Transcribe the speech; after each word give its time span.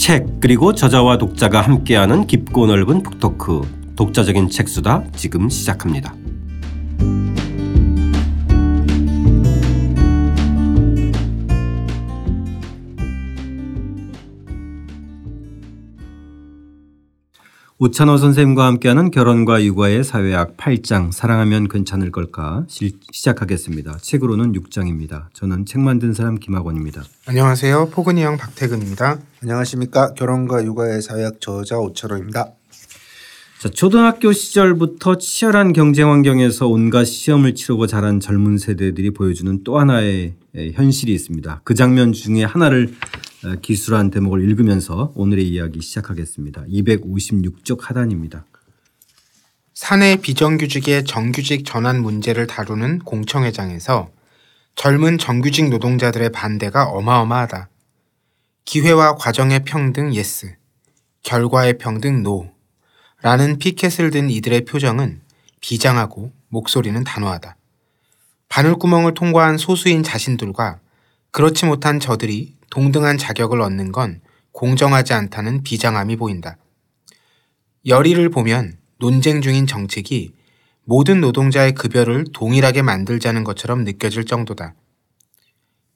책 0.00 0.40
그리고 0.40 0.72
저자와 0.74 1.18
독자가 1.18 1.60
함께하는 1.60 2.26
깊고 2.26 2.66
넓은 2.66 3.02
북토크 3.02 3.92
독자적인 3.96 4.48
책수다 4.48 5.04
지금 5.14 5.50
시작합니다. 5.50 6.14
오찬호 17.82 18.18
선생님과 18.18 18.66
함께하는 18.66 19.10
결혼과 19.10 19.64
육아의 19.64 20.04
사회학 20.04 20.58
8장 20.58 21.12
사랑하면 21.12 21.66
괜찮을 21.66 22.12
걸까 22.12 22.64
시, 22.68 22.98
작하겠습니다 23.10 23.96
책으로는 24.02 24.52
6장입니다. 24.52 25.28
저는 25.32 25.64
책 25.64 25.80
만든 25.80 26.12
사람 26.12 26.34
김학원입니다. 26.34 27.02
안녕하세요. 27.24 27.88
포근이 27.88 28.22
형 28.22 28.36
박태근입니다. 28.36 29.20
안녕하십니까. 29.42 30.12
결혼과 30.12 30.62
육아의 30.62 31.00
사회학 31.00 31.40
저자 31.40 31.78
오찬호입니다. 31.78 32.52
자, 33.60 33.68
초등학교 33.68 34.32
시절부터 34.32 35.18
치열한 35.18 35.74
경쟁 35.74 36.10
환경에서 36.10 36.66
온갖 36.66 37.04
시험을 37.04 37.54
치르고 37.54 37.86
자란 37.86 38.18
젊은 38.18 38.56
세대들이 38.56 39.10
보여주는 39.10 39.62
또 39.64 39.78
하나의 39.78 40.32
현실이 40.72 41.12
있습니다. 41.12 41.60
그 41.62 41.74
장면 41.74 42.14
중에 42.14 42.42
하나를 42.42 42.94
어, 43.44 43.56
기술한 43.60 44.10
대목을 44.10 44.42
읽으면서 44.48 45.12
오늘의 45.14 45.46
이야기 45.46 45.82
시작하겠습니다. 45.82 46.64
256쪽 46.70 47.82
하단입니다. 47.82 48.46
사내 49.74 50.16
비정규직의 50.16 51.04
정규직 51.04 51.66
전환 51.66 52.00
문제를 52.00 52.46
다루는 52.46 53.00
공청회장에서 53.00 54.10
젊은 54.74 55.18
정규직 55.18 55.68
노동자들의 55.68 56.32
반대가 56.32 56.84
어마어마하다. 56.84 57.68
기회와 58.64 59.16
과정의 59.16 59.64
평등 59.66 60.14
yes, 60.14 60.56
결과의 61.22 61.76
평등 61.76 62.22
no 62.22 62.58
라는 63.22 63.58
피켓을 63.58 64.10
든 64.10 64.30
이들의 64.30 64.64
표정은 64.64 65.20
비장하고 65.60 66.32
목소리는 66.48 67.04
단호하다. 67.04 67.56
바늘구멍을 68.48 69.14
통과한 69.14 69.58
소수인 69.58 70.02
자신들과 70.02 70.80
그렇지 71.30 71.66
못한 71.66 72.00
저들이 72.00 72.56
동등한 72.70 73.18
자격을 73.18 73.60
얻는 73.60 73.92
건 73.92 74.20
공정하지 74.52 75.12
않다는 75.12 75.62
비장함이 75.62 76.16
보인다. 76.16 76.56
열의를 77.86 78.30
보면 78.30 78.78
논쟁 78.98 79.42
중인 79.42 79.66
정책이 79.66 80.34
모든 80.84 81.20
노동자의 81.20 81.72
급여를 81.72 82.24
동일하게 82.32 82.82
만들자는 82.82 83.44
것처럼 83.44 83.84
느껴질 83.84 84.24
정도다. 84.24 84.74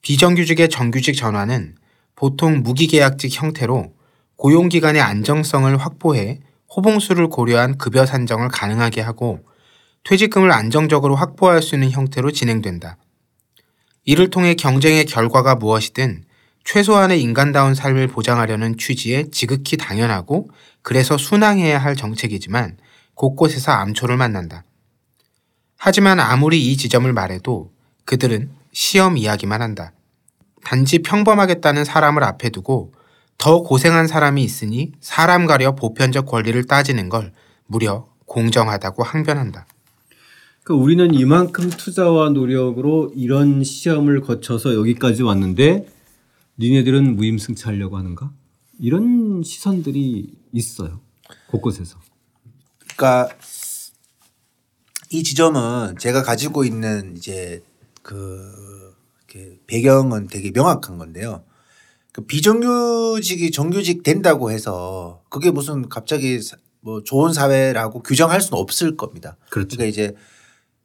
비정규직의 0.02 0.68
정규직 0.68 1.16
전환은 1.16 1.76
보통 2.14 2.62
무기계약직 2.62 3.42
형태로 3.42 3.92
고용기간의 4.36 5.00
안정성을 5.00 5.76
확보해 5.78 6.40
호봉수를 6.76 7.28
고려한 7.28 7.78
급여 7.78 8.04
산정을 8.04 8.48
가능하게 8.48 9.00
하고 9.00 9.40
퇴직금을 10.04 10.52
안정적으로 10.52 11.14
확보할 11.14 11.62
수 11.62 11.74
있는 11.74 11.90
형태로 11.90 12.32
진행된다. 12.32 12.98
이를 14.04 14.28
통해 14.30 14.54
경쟁의 14.54 15.06
결과가 15.06 15.54
무엇이든 15.54 16.24
최소한의 16.64 17.20
인간다운 17.20 17.74
삶을 17.74 18.08
보장하려는 18.08 18.76
취지에 18.76 19.30
지극히 19.30 19.76
당연하고 19.76 20.50
그래서 20.82 21.16
순항해야 21.16 21.78
할 21.78 21.96
정책이지만 21.96 22.76
곳곳에서 23.14 23.72
암초를 23.72 24.16
만난다. 24.16 24.64
하지만 25.76 26.20
아무리 26.20 26.70
이 26.70 26.76
지점을 26.76 27.10
말해도 27.12 27.72
그들은 28.04 28.50
시험 28.72 29.16
이야기만 29.16 29.62
한다. 29.62 29.92
단지 30.64 31.00
평범하겠다는 31.00 31.84
사람을 31.84 32.24
앞에 32.24 32.48
두고 32.50 32.92
더 33.38 33.62
고생한 33.62 34.06
사람이 34.06 34.42
있으니 34.42 34.92
사람 35.00 35.46
가려 35.46 35.74
보편적 35.74 36.26
권리를 36.26 36.64
따지는 36.64 37.08
걸 37.08 37.32
무려 37.66 38.06
공정하다고 38.26 39.02
항변한다. 39.02 39.66
그 40.62 40.72
우리는 40.72 41.12
이만큼 41.12 41.68
투자와 41.68 42.30
노력으로 42.30 43.12
이런 43.14 43.62
시험을 43.62 44.22
거쳐서 44.22 44.74
여기까지 44.74 45.22
왔는데 45.22 45.86
니네들은 46.58 47.16
무임승차하려고 47.16 47.98
하는가? 47.98 48.32
이런 48.80 49.42
시선들이 49.42 50.34
있어요. 50.52 51.00
곳곳에서. 51.48 51.98
그러니까 52.96 53.28
이 55.10 55.22
지점은 55.22 55.96
제가 55.98 56.22
가지고 56.22 56.64
있는 56.64 57.14
이제 57.16 57.62
그 58.02 58.94
배경은 59.66 60.28
되게 60.28 60.50
명확한 60.50 60.96
건데요. 60.96 61.42
그 62.14 62.24
비정규직이 62.26 63.50
정규직 63.50 64.04
된다고 64.04 64.52
해서 64.52 65.20
그게 65.30 65.50
무슨 65.50 65.88
갑자기 65.88 66.38
뭐 66.80 67.02
좋은 67.02 67.32
사회라고 67.32 68.04
규정할 68.04 68.40
수는 68.40 68.56
없을 68.60 68.96
겁니다. 68.96 69.36
그렇죠. 69.50 69.76
그러니까 69.76 69.90
이제 69.90 70.14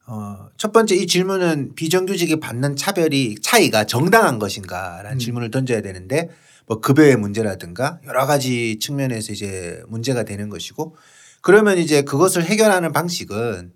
어, 0.08 0.48
첫 0.56 0.72
번째 0.72 0.96
이 0.96 1.06
질문은 1.06 1.76
비정규직이 1.76 2.40
받는 2.40 2.74
차별이 2.74 3.36
차이가 3.40 3.84
정당한 3.84 4.40
것인가라는 4.40 5.12
음. 5.12 5.18
질문을 5.20 5.52
던져야 5.52 5.82
되는데 5.82 6.30
뭐 6.66 6.80
급여의 6.80 7.14
문제라든가 7.14 8.00
여러 8.06 8.26
가지 8.26 8.80
측면에서 8.80 9.32
이제 9.32 9.84
문제가 9.86 10.24
되는 10.24 10.48
것이고 10.48 10.96
그러면 11.42 11.78
이제 11.78 12.02
그것을 12.02 12.44
해결하는 12.44 12.92
방식은 12.92 13.72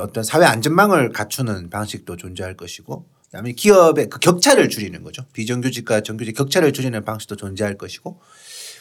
어떤 0.00 0.24
사회 0.24 0.44
안전망을 0.44 1.12
갖추는 1.12 1.70
방식도 1.70 2.16
존재할 2.16 2.56
것이고 2.56 3.06
그다음에 3.36 3.52
기업의 3.52 4.08
그 4.08 4.18
격차를 4.18 4.68
줄이는 4.68 5.02
거죠. 5.02 5.24
비정규직과 5.32 6.00
정규직 6.00 6.34
격차를 6.36 6.72
줄이는 6.72 7.04
방식도 7.04 7.36
존재할 7.36 7.76
것이고 7.76 8.18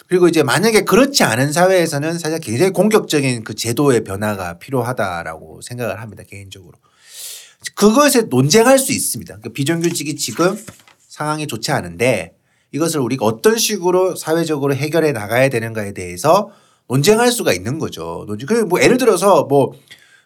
그리고 0.07 0.27
이제 0.27 0.43
만약에 0.43 0.85
그렇지 0.85 1.23
않은 1.23 1.51
사회에서는 1.51 2.17
사실 2.17 2.39
굉장히 2.39 2.71
공격적인 2.71 3.43
그 3.43 3.55
제도의 3.55 4.03
변화가 4.03 4.59
필요하다라고 4.59 5.61
생각을 5.61 5.99
합니다. 5.99 6.23
개인적으로. 6.27 6.77
그것에 7.73 8.23
논쟁할 8.23 8.77
수 8.77 8.91
있습니다. 8.93 9.33
그러니까 9.33 9.49
비정규직이 9.53 10.15
지금 10.15 10.57
상황이 11.07 11.47
좋지 11.47 11.71
않은데 11.71 12.35
이것을 12.71 12.99
우리가 12.99 13.25
어떤 13.25 13.57
식으로 13.57 14.15
사회적으로 14.15 14.75
해결해 14.75 15.11
나가야 15.11 15.49
되는가에 15.49 15.93
대해서 15.93 16.51
논쟁할 16.87 17.31
수가 17.31 17.51
있는 17.53 17.79
거죠. 17.79 18.25
논쟁. 18.27 18.67
뭐 18.67 18.81
예를 18.81 18.97
들어서 18.97 19.45
뭐, 19.45 19.73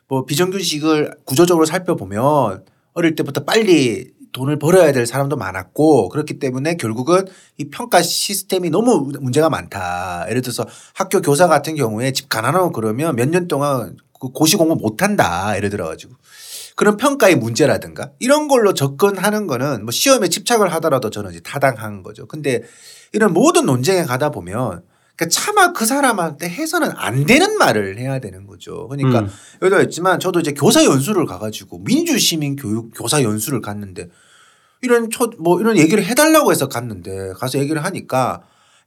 뭐 0.08 0.26
비정규직을 0.26 1.16
구조적으로 1.24 1.66
살펴보면 1.66 2.66
어릴 2.94 3.16
때부터 3.16 3.46
빨리 3.46 4.12
돈을 4.32 4.60
벌어야 4.60 4.92
될 4.92 5.06
사람도 5.06 5.36
많았고 5.38 6.10
그렇기 6.10 6.40
때문에 6.40 6.76
결국은 6.78 7.26
이 7.58 7.70
평가 7.70 8.02
시스템이 8.02 8.70
너무 8.70 9.12
문제가 9.20 9.50
많다. 9.50 10.26
예를 10.30 10.42
들어서 10.42 10.66
학교 10.94 11.22
교사 11.22 11.48
같은 11.48 11.76
경우에 11.76 12.12
집 12.12 12.30
가난하고 12.30 12.72
그러면 12.72 13.16
몇 13.16 13.30
년 13.30 13.48
동안 13.48 13.98
그 14.20 14.30
고시 14.30 14.58
공부 14.58 14.76
못 14.76 15.02
한다. 15.02 15.56
예를 15.56 15.70
들어 15.70 15.86
가지고. 15.88 16.16
그런 16.76 16.98
평가의 16.98 17.36
문제라든가 17.36 18.12
이런 18.20 18.48
걸로 18.48 18.74
접근하는 18.74 19.48
거는 19.48 19.84
뭐 19.84 19.92
시험에 19.92 20.30
집착을 20.30 20.72
하더라도 20.76 21.10
저는 21.10 21.32
이제 21.32 21.40
타당한 21.42 22.04
거죠. 22.04 22.26
근데 22.26 22.64
이런 23.12 23.34
모든 23.34 23.66
논쟁에 23.66 24.04
가다 24.04 24.30
보면 24.32 24.84
그러니까 25.20 25.28
차마 25.28 25.74
그 25.74 25.86
사람한테 25.86 26.48
해서는 26.48 26.92
안 26.96 27.26
되는 27.26 27.58
말을 27.58 27.98
해야 27.98 28.20
되는 28.20 28.48
거죠. 28.48 28.88
그러니까 28.88 29.20
음. 29.20 29.30
여기도 29.62 29.82
있지만 29.82 30.20
저도 30.20 30.40
이제 30.40 30.54
교사 30.54 30.86
연수를 30.86 31.26
가가지고 31.26 31.80
민주시민 31.80 32.56
교육 32.56 32.92
교사 32.96 33.22
연수를 33.22 33.60
갔는데 33.60 34.08
이런 34.82 35.10
초, 35.10 35.30
뭐 35.38 35.60
이런 35.60 35.78
얘기를 35.78 36.06
해달라고 36.06 36.52
해서 36.52 36.70
갔는데 36.70 37.34
가서 37.34 37.60
얘기를 37.60 37.84
하니까 37.84 38.44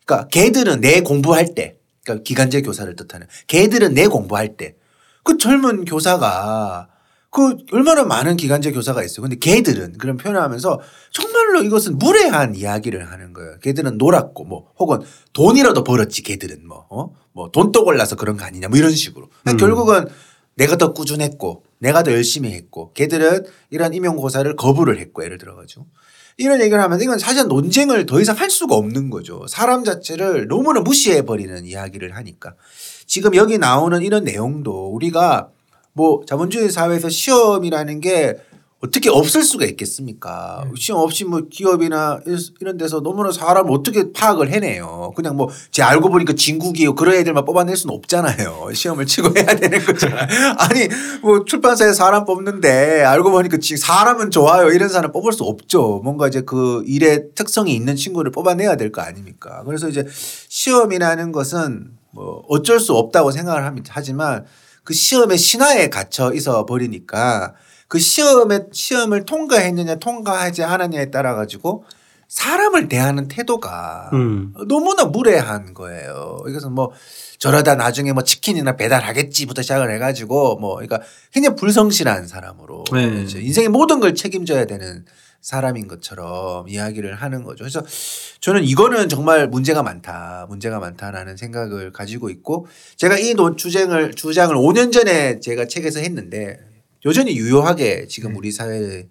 그러니까 0.06 0.28
걔들은 0.28 0.81
내 0.81 1.03
공부할 1.03 1.54
때 1.54 1.76
그러니까 2.03 2.25
기간제 2.25 2.62
교사를 2.62 2.97
뜻하는 2.97 3.26
걔들은 3.47 3.93
내 3.93 4.06
공부할 4.06 4.56
때 4.56 4.76
그 5.22 5.38
젊은 5.38 5.84
교사가 5.84 6.88
그 7.32 7.56
얼마나 7.72 8.04
많은 8.04 8.37
기간제 8.37 8.73
교사가 8.73 9.02
있어요. 9.02 9.23
근데 9.23 9.37
걔들은 9.37 9.96
그런 9.96 10.19
표현을 10.19 10.40
하면서 10.43 10.79
정말로 11.11 11.62
이것은 11.62 11.99
무례한 11.99 12.55
이야기를 12.55 13.11
하는 13.11 13.32
거예요. 13.32 13.58
걔들은 13.62 13.96
놀았고 13.96 14.44
뭐 14.44 14.69
혹은 14.79 15.00
돈이라도 15.32 15.82
벌었지 15.82 16.23
걔들은 16.23 16.69
뭐, 16.69 16.87
어? 16.90 17.14
뭐 17.32 17.50
돈도 17.50 17.87
골라서 17.87 18.17
그런 18.17 18.37
거 18.37 18.44
아니냐 18.44 18.69
뭐 18.69 18.76
이런 18.76 18.93
식으로. 18.93 19.31
음. 19.49 19.56
결국은 19.56 20.08
내가 20.56 20.76
더 20.76 20.93
꾸준했고 20.93 21.64
내가 21.79 22.02
더 22.02 22.12
열심히 22.12 22.52
했고 22.52 22.93
걔들은 22.93 23.46
이런 23.70 23.94
임용고사를 23.94 24.55
거부를 24.56 24.99
했고 24.99 25.25
예를 25.25 25.38
들어가지고 25.38 25.87
이런 26.37 26.61
얘기를 26.61 26.82
하면 26.82 27.00
이건 27.00 27.19
사실 27.19 27.46
논쟁을 27.46 28.05
더 28.05 28.20
이상 28.20 28.37
할 28.37 28.50
수가 28.50 28.75
없는 28.75 29.08
거죠. 29.08 29.46
사람 29.49 29.85
자체를 29.85 30.49
너무나 30.49 30.81
무시해 30.81 31.23
버리는 31.23 31.64
이야기를 31.64 32.14
하니까 32.14 32.56
지금 33.06 33.35
여기 33.37 33.56
나오는 33.56 34.02
이런 34.02 34.25
내용도 34.25 34.88
우리가 34.88 35.49
뭐 35.94 36.23
자본주의 36.27 36.71
사회에서 36.71 37.09
시험이라는 37.09 38.00
게 38.00 38.37
어떻게 38.85 39.11
없을 39.11 39.44
수가 39.44 39.65
있겠습니까? 39.67 40.65
시험 40.77 41.03
없이 41.03 41.23
뭐 41.25 41.43
기업이나 41.49 42.19
이런 42.61 42.77
데서 42.79 43.00
너무나 43.00 43.31
사람을 43.31 43.71
어떻게 43.73 44.11
파악을 44.12 44.50
해내요. 44.50 45.12
그냥 45.15 45.37
뭐 45.37 45.50
제 45.71 45.83
알고 45.83 46.11
보니까 46.11 46.33
진국이요 46.33 46.97
그런 46.97 47.15
애들만 47.15 47.44
뽑아낼 47.44 47.77
수는 47.77 47.94
없잖아요. 47.94 48.71
시험을 48.75 49.06
치고 49.06 49.35
해야 49.39 49.47
되는 49.55 49.79
거잖아요. 49.85 50.27
아니 50.59 50.89
뭐 51.23 51.44
출판사에 51.44 51.93
사람 51.93 52.25
뽑는데 52.25 53.05
알고 53.05 53.31
보니까 53.31 53.59
지- 53.59 53.77
사람은 53.77 54.33
좋아요 54.33 54.69
이런 54.73 54.88
사람 54.88 55.12
뽑을 55.12 55.33
수 55.33 55.45
없죠. 55.45 56.00
뭔가 56.03 56.27
이제 56.27 56.41
그 56.41 56.83
일의 56.85 57.27
특성이 57.37 57.77
있는 57.77 57.95
친구를 57.95 58.33
뽑아내야 58.33 58.75
될 58.77 58.91
거 58.91 59.00
아닙니까? 59.00 59.62
그래서 59.65 59.88
이제 59.88 60.05
시험이라는 60.49 61.31
것은 61.31 61.93
뭐 62.11 62.43
어쩔 62.49 62.81
수 62.81 62.95
없다고 62.95 63.31
생각을 63.31 63.65
합니다. 63.65 63.93
하지만 63.95 64.45
그 64.84 64.94
시험의 64.94 65.38
신화에 65.38 65.88
갇혀 65.88 66.32
있어 66.32 66.67
버리니까 66.67 67.55
그 67.88 67.99
시험에 67.99 68.61
시험을 68.73 69.25
통과했느냐 69.25 69.96
통과하지 69.96 70.64
않았냐에 70.64 71.11
따라 71.11 71.34
가지고 71.34 71.84
사람을 72.29 72.88
대하는 72.88 73.29
태도가 73.29 74.08
음. 74.14 74.55
너무나 74.67 75.05
무례한 75.05 75.75
거예요. 75.75 76.38
이것은 76.49 76.73
뭐 76.73 76.93
저러다 77.38 77.75
나중에 77.75 78.12
뭐 78.14 78.25
치킨이나 78.25 78.76
배달하겠지부터 78.76 79.61
시작을 79.61 79.93
해가지고 79.94 80.56
뭐 80.56 80.76
그러니까 80.76 81.02
굉장히 81.31 81.56
불성실한 81.56 82.26
사람으로 82.26 82.85
네. 82.93 83.26
인생의 83.35 83.69
모든 83.69 84.00
걸 84.00 84.14
책임져야 84.14 84.64
되는 84.64 85.05
사람인 85.43 85.89
것처럼 85.89 86.69
이야기를 86.69 87.17
하는 87.17 87.43
거죠. 87.43 87.65
그래서 87.65 87.85
저는 88.41 88.62
이거는 88.65 89.09
정말 89.09 89.49
문제가 89.49 89.83
많다, 89.83 90.47
문제가 90.49 90.79
많다라는 90.79 91.37
생각을 91.37 91.93
가지고 91.93 92.31
있고 92.31 92.67
제가 92.97 93.19
이 93.19 93.35
논- 93.35 93.56
주장을 93.56 94.15
주장을 94.15 94.55
5년 94.55 94.93
전에 94.93 95.41
제가 95.41 95.67
책에서 95.67 96.00
했는데 96.00 96.59
여전히 97.05 97.37
유효하게 97.37 98.06
지금 98.06 98.37
우리 98.37 98.53
사회에 98.53 99.09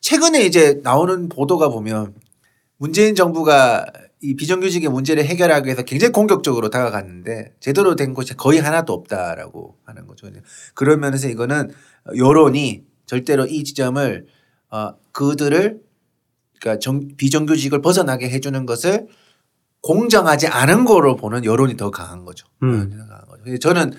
최근에 0.00 0.44
이제 0.44 0.80
나오는 0.82 1.28
보도가 1.28 1.68
보면 1.68 2.14
문재인 2.76 3.14
정부가 3.14 3.86
이 4.20 4.34
비정규직의 4.34 4.88
문제를 4.90 5.24
해결하기 5.24 5.66
위해서 5.66 5.82
굉장히 5.82 6.12
공격적으로 6.12 6.70
다가갔는데 6.70 7.54
제대로 7.60 7.94
된 7.94 8.14
것이 8.14 8.36
거의 8.36 8.60
하나도 8.60 8.92
없다라고 8.92 9.78
하는 9.84 10.08
거죠. 10.08 10.28
그런 10.74 10.98
면에서 11.00 11.28
이거는 11.28 11.72
여론이 12.16 12.84
절대로 13.06 13.46
이 13.46 13.62
지점을 13.62 14.26
어 14.72 14.94
그들을 15.12 15.80
그러니까 16.60 16.78
정, 16.80 17.08
비정규직을 17.16 17.82
벗어나게 17.82 18.30
해주는 18.30 18.66
것을 18.66 19.06
공정하지 19.82 20.46
않은 20.46 20.84
거로 20.84 21.16
보는 21.16 21.44
여론이 21.44 21.76
더 21.76 21.90
강한 21.90 22.24
거죠. 22.24 22.46
음. 22.62 22.90
더 22.90 22.96
강한 23.06 23.26
거죠. 23.26 23.58
저는 23.58 23.92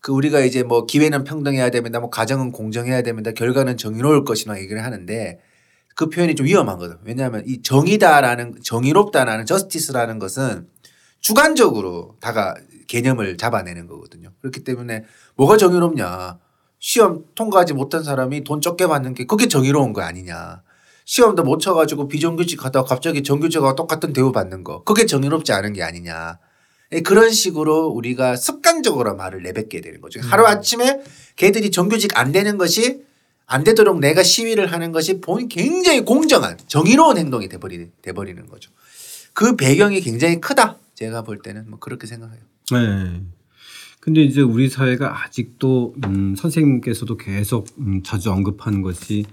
그 0.00 0.12
우리가 0.12 0.40
이제 0.40 0.62
뭐 0.62 0.86
기회는 0.86 1.24
평등해야 1.24 1.70
됩니다. 1.70 2.00
뭐 2.00 2.08
가정은 2.08 2.52
공정해야 2.52 3.02
됩니다. 3.02 3.32
결과는 3.32 3.76
정의로울 3.76 4.24
것이나 4.24 4.58
얘기를 4.58 4.82
하는데 4.84 5.40
그 5.96 6.08
표현이 6.08 6.36
좀 6.36 6.46
위험하거든. 6.46 6.98
왜냐하면 7.02 7.42
이 7.44 7.60
정의다라는 7.62 8.60
정의롭다라는 8.62 9.44
저스티스라는 9.44 10.20
것은 10.20 10.68
주관적으로 11.20 12.16
다가 12.20 12.54
개념을 12.86 13.36
잡아내는 13.36 13.88
거거든요. 13.88 14.30
그렇기 14.40 14.62
때문에 14.62 15.04
뭐가 15.36 15.56
정의롭냐. 15.56 16.38
시험 16.78 17.24
통과하지 17.34 17.74
못한 17.74 18.02
사람이 18.02 18.44
돈 18.44 18.60
적게 18.60 18.86
받는 18.86 19.14
게 19.14 19.24
그게 19.26 19.48
정의로운 19.48 19.92
거 19.92 20.02
아니냐. 20.02 20.62
시험도 21.04 21.42
못 21.42 21.58
쳐가지고 21.58 22.08
비정규직 22.08 22.64
하다가 22.64 22.86
갑자기 22.86 23.22
정규직하고 23.22 23.74
똑같은 23.74 24.12
대우 24.12 24.30
받는 24.30 24.62
거. 24.62 24.84
그게 24.84 25.06
정의롭지 25.06 25.52
않은 25.52 25.72
게 25.72 25.82
아니냐. 25.82 26.38
예, 26.92 27.00
그런 27.00 27.30
식으로 27.30 27.86
우리가 27.86 28.36
습관적으로 28.36 29.16
말을 29.16 29.42
내뱉게 29.42 29.80
되는 29.80 30.00
거죠. 30.00 30.20
하루 30.22 30.46
아침에 30.46 31.00
걔들이 31.36 31.70
정규직 31.70 32.18
안 32.18 32.32
되는 32.32 32.58
것이 32.58 33.02
안 33.46 33.64
되도록 33.64 33.98
내가 34.00 34.22
시위를 34.22 34.72
하는 34.72 34.92
것이 34.92 35.20
본 35.20 35.48
굉장히 35.48 36.04
공정한 36.04 36.58
정의로운 36.66 37.16
행동이 37.16 37.48
돼버리, 37.48 37.90
돼버리는 38.02 38.46
거죠. 38.46 38.70
그 39.32 39.56
배경이 39.56 40.00
굉장히 40.00 40.40
크다. 40.40 40.76
제가 40.94 41.22
볼 41.22 41.40
때는 41.40 41.70
뭐 41.70 41.78
그렇게 41.78 42.06
생각해요. 42.06 42.40
네. 42.72 43.22
근데 44.00 44.22
이제 44.22 44.40
우리 44.40 44.68
사회가 44.68 45.24
아직도 45.24 45.94
음, 46.06 46.34
선생님께서도 46.36 47.16
계속 47.16 47.66
음, 47.78 48.02
자주 48.02 48.30
언급하는 48.30 48.82
것이 48.82 49.24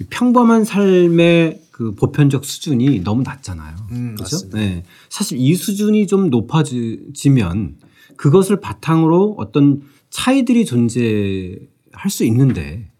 이 0.00 0.04
평범한 0.08 0.64
삶의 0.64 1.62
그 1.70 1.94
보편적 1.94 2.44
수준이 2.44 3.00
너무 3.00 3.22
낮잖아요. 3.22 3.76
음, 3.92 4.14
그렇죠? 4.16 4.48
네. 4.50 4.84
사실 5.08 5.38
이 5.38 5.54
수준이 5.54 6.06
좀 6.06 6.30
높아지면 6.30 7.76
그것을 8.16 8.60
바탕으로 8.60 9.34
어떤 9.38 9.82
차이들이 10.10 10.64
존재할 10.64 12.08
수 12.08 12.24
있는데 12.24 12.90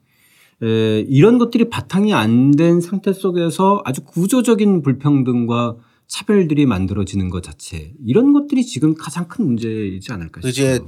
에, 0.63 1.01
이런 1.09 1.39
것들이 1.39 1.69
바탕이 1.71 2.13
안 2.13 2.53
된 2.53 2.81
상태 2.81 3.13
속에서 3.13 3.83
아주 3.85 4.03
구조적인 4.05 4.83
불평등과 4.83 5.77
차별들이 6.09 6.67
만들어지는 6.67 7.31
것 7.31 7.43
자체 7.43 7.93
이런 8.05 8.33
것들이 8.33 8.65
지금 8.65 8.95
가장 8.95 9.27
큰 9.29 9.47
문제이지 9.47 10.13
않을까 10.13 10.41
싶어요. 10.41 10.51
이제 10.51 10.81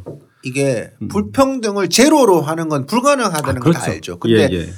이게 0.44 0.92
불평등을 1.10 1.88
제로로 1.88 2.40
하는 2.40 2.68
건 2.68 2.86
불가능하다는 2.86 3.60
걸다 3.60 3.84
알죠. 3.84 4.18
근데 4.18 4.46
음. 4.46 4.52
예, 4.52 4.56
예. 4.56 4.68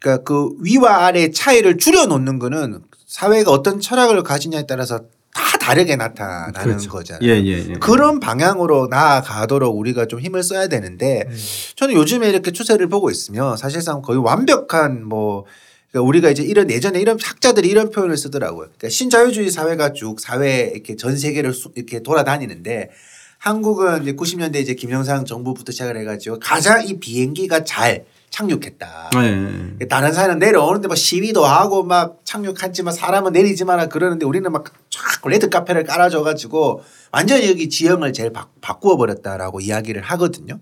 그러니까 0.00 0.24
그 0.24 0.50
위와 0.60 1.06
아래 1.06 1.30
차이를 1.30 1.78
줄여놓는 1.78 2.38
거는 2.38 2.82
사회가 3.06 3.50
어떤 3.50 3.80
철학을 3.80 4.22
가지냐에 4.22 4.66
따라서 4.66 5.00
다 5.32 5.58
다르게 5.58 5.96
나타나는 5.96 6.52
그렇죠. 6.52 6.90
거잖아요. 6.90 7.28
예, 7.28 7.42
예, 7.44 7.66
예. 7.68 7.72
그런 7.74 8.20
방향으로 8.20 8.88
나아가도록 8.90 9.76
우리가 9.76 10.06
좀 10.06 10.18
힘을 10.18 10.42
써야 10.42 10.66
되는데 10.66 11.28
저는 11.76 11.94
요즘에 11.94 12.28
이렇게 12.28 12.52
추세를 12.52 12.88
보고 12.88 13.10
있으면 13.10 13.56
사실상 13.56 14.02
거의 14.02 14.18
완벽한 14.18 15.04
뭐 15.04 15.44
그러니까 15.96 16.02
우리가 16.02 16.30
이제 16.30 16.42
이런 16.42 16.70
예전에 16.70 17.00
이런 17.00 17.18
학자들이 17.22 17.68
이런 17.68 17.90
표현을 17.90 18.16
쓰더라고요. 18.18 18.66
그러니까 18.76 18.88
신자유주의 18.90 19.50
사회가 19.50 19.94
쭉 19.94 20.20
사회 20.20 20.70
이렇게 20.74 20.94
전 20.96 21.16
세계를 21.16 21.54
수- 21.54 21.72
이렇게 21.74 22.00
돌아다니는데 22.02 22.90
한국은 23.38 24.02
이제 24.02 24.12
90년대 24.12 24.56
이제 24.56 24.74
김영삼 24.74 25.24
정부부터 25.24 25.72
시작을 25.72 25.96
해가지고 25.98 26.38
가장 26.40 26.86
이 26.86 26.98
비행기가 26.98 27.64
잘 27.64 28.04
착륙했다. 28.30 29.10
예, 29.16 29.76
예. 29.80 29.86
다른 29.86 30.12
사회는 30.12 30.38
내려오는데 30.38 30.88
막 30.88 30.96
시위도 30.96 31.44
하고 31.44 31.82
막 31.84 32.20
착륙했지만 32.24 32.92
사람은 32.92 33.32
내리지 33.32 33.64
마라 33.64 33.86
그러는데 33.86 34.26
우리는 34.26 34.50
막 34.50 34.64
쫙 34.96 35.28
레드 35.28 35.50
카페를 35.50 35.84
깔아줘 35.84 36.22
가지고 36.22 36.82
완전히 37.12 37.48
여기 37.48 37.68
지형을 37.68 38.12
제일 38.12 38.32
바, 38.32 38.48
바꾸어 38.60 38.96
버렸다라고 38.96 39.60
이야기를 39.60 40.00
하거든요. 40.02 40.58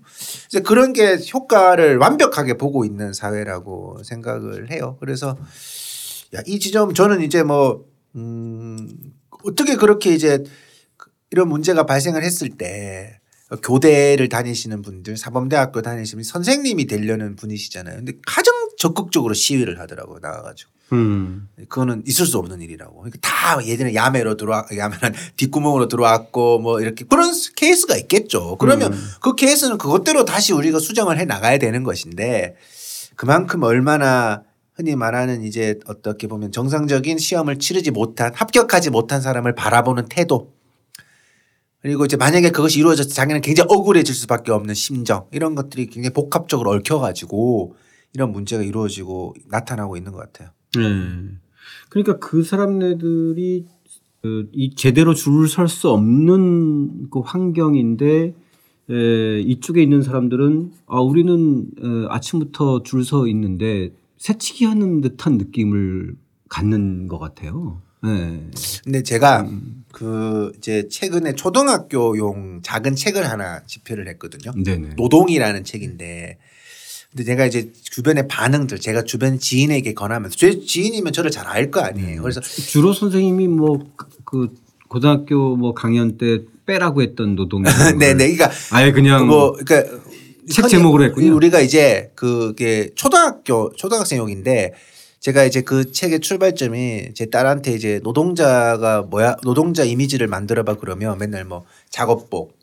그래서 0.49 0.63
그런 0.63 0.91
게 0.93 1.17
효과를 1.33 1.97
완벽하게 1.97 2.55
보고 2.57 2.83
있는 2.83 3.13
사회라고 3.13 4.03
생각을 4.03 4.71
해요. 4.71 4.97
그래서 4.99 5.37
야, 6.35 6.41
이 6.45 6.59
지점 6.59 6.93
저는 6.93 7.21
이제 7.21 7.43
뭐 7.43 7.85
음, 8.15 8.89
어떻게 9.45 9.75
그렇게 9.75 10.13
이제 10.13 10.43
그 10.97 11.09
이런 11.31 11.47
문제가 11.47 11.85
발생을 11.85 12.23
했을 12.23 12.49
때 12.49 13.19
교대를 13.61 14.29
다니시는 14.29 14.81
분들, 14.81 15.17
사범대학교 15.17 15.81
다니시는 15.81 16.23
선생님이 16.23 16.87
되려는 16.87 17.35
분이시잖아요. 17.35 17.97
근데 17.97 18.13
가장 18.25 18.53
적극적으로 18.77 19.33
시위를 19.33 19.79
하더라고요. 19.79 20.19
나와가지고. 20.21 20.71
음. 20.93 21.47
그거는 21.67 22.03
있을 22.05 22.25
수 22.25 22.37
없는 22.37 22.61
일이라고. 22.61 22.95
그러니까 22.95 23.17
다 23.21 23.65
예전에 23.65 23.95
야매로 23.95 24.37
들어와, 24.37 24.65
야매는 24.75 25.13
뒷구멍으로 25.37 25.87
들어왔고 25.87 26.59
뭐 26.59 26.79
이렇게 26.79 27.05
그런 27.05 27.31
케이스가 27.55 27.97
있겠죠. 27.97 28.57
그러면 28.57 28.93
음. 28.93 29.09
그 29.21 29.35
케이스는 29.35 29.77
그것대로 29.77 30.25
다시 30.25 30.53
우리가 30.53 30.79
수정을 30.79 31.17
해 31.19 31.25
나가야 31.25 31.57
되는 31.57 31.83
것인데 31.83 32.55
그만큼 33.15 33.63
얼마나 33.63 34.43
흔히 34.75 34.95
말하는 34.95 35.43
이제 35.43 35.79
어떻게 35.87 36.27
보면 36.27 36.51
정상적인 36.51 37.17
시험을 37.17 37.59
치르지 37.59 37.91
못한 37.91 38.33
합격하지 38.35 38.89
못한 38.89 39.21
사람을 39.21 39.55
바라보는 39.55 40.07
태도 40.09 40.54
그리고 41.85 42.03
이제 42.03 42.17
만약에 42.17 42.49
그것이 42.49 42.79
이루어져서 42.79 43.09
자기는 43.09 43.41
굉장히 43.41 43.67
억울해질 43.71 44.15
수밖에 44.15 44.51
없는 44.51 44.73
심정 44.73 45.27
이런 45.31 45.53
것들이 45.53 45.85
굉장히 45.85 46.15
복합적으로 46.15 46.71
얽혀가지고 46.71 47.75
이런 48.15 48.31
문제가 48.31 48.63
이루어지고 48.63 49.35
나타나고 49.51 49.95
있는 49.95 50.11
것 50.11 50.17
같아요. 50.17 50.49
네. 50.75 50.81
그러니까 51.89 52.17
그 52.17 52.41
사람네들이 52.41 53.67
그이 54.23 54.73
제대로 54.75 55.13
줄 55.13 55.45
설 55.47 55.67
수 55.67 55.91
없는 55.91 57.11
그 57.11 57.19
환경인데 57.19 58.33
에, 58.89 59.39
이쪽에 59.41 59.83
있는 59.83 60.01
사람들은 60.01 60.71
아 60.87 60.99
우리는 61.01 61.67
에, 61.83 62.07
아침부터 62.09 62.81
줄 62.81 63.03
서 63.03 63.27
있는데 63.27 63.93
새치기 64.17 64.65
하는 64.65 65.01
듯한 65.01 65.37
느낌을 65.37 66.15
갖는 66.49 67.07
것 67.07 67.19
같아요. 67.19 67.83
네. 68.05 68.39
근데 68.83 69.03
제가 69.03 69.47
그 69.91 70.51
이제 70.57 70.87
최근에 70.89 71.35
초등학교용 71.35 72.61
작은 72.63 72.95
책을 72.95 73.29
하나 73.29 73.61
집필을 73.65 74.07
했거든요. 74.09 74.51
네네. 74.63 74.89
노동이라는 74.97 75.63
책인데 75.63 76.37
근데 77.11 77.23
제가 77.23 77.45
이제 77.45 77.71
주변의 77.81 78.27
반응들 78.27 78.79
제가 78.79 79.03
주변 79.03 79.39
지인에게 79.39 79.93
권하면서 79.93 80.35
제 80.35 80.59
지인이면 80.59 81.13
저를 81.13 81.31
잘 81.31 81.47
알 81.47 81.71
거 81.71 81.79
아니에요. 81.81 82.21
그래서 82.21 82.41
주로 82.41 82.93
선생님이 82.93 83.47
뭐 83.47 83.79
그 84.25 84.49
고등학교 84.89 85.55
뭐 85.55 85.73
강연 85.73 86.17
때 86.17 86.41
빼라고 86.65 87.01
했던 87.01 87.35
노동. 87.35 87.63
네네 87.99 88.15
그러니까 88.35 88.51
아예 88.71 88.91
그냥 88.91 89.27
뭐 89.27 89.53
그러니까 89.53 89.97
책 90.51 90.67
제목으로 90.67 91.03
했군요. 91.05 91.33
우리가 91.35 91.59
이제 91.61 92.11
그게 92.15 92.89
초등학교 92.95 93.71
초등학생용인데 93.75 94.73
제가 95.25 95.43
이제 95.43 95.61
그 95.61 95.91
책의 95.91 96.19
출발점이 96.19 97.15
제 97.15 97.25
딸한테 97.31 97.71
이제 97.73 97.99
노동자가 98.03 99.01
뭐야 99.01 99.37
노동자 99.41 99.83
이미지를 99.83 100.27
만들어봐 100.27 100.75
그러면 100.75 101.17
맨날 101.17 101.45
뭐 101.45 101.65
작업복, 101.89 102.55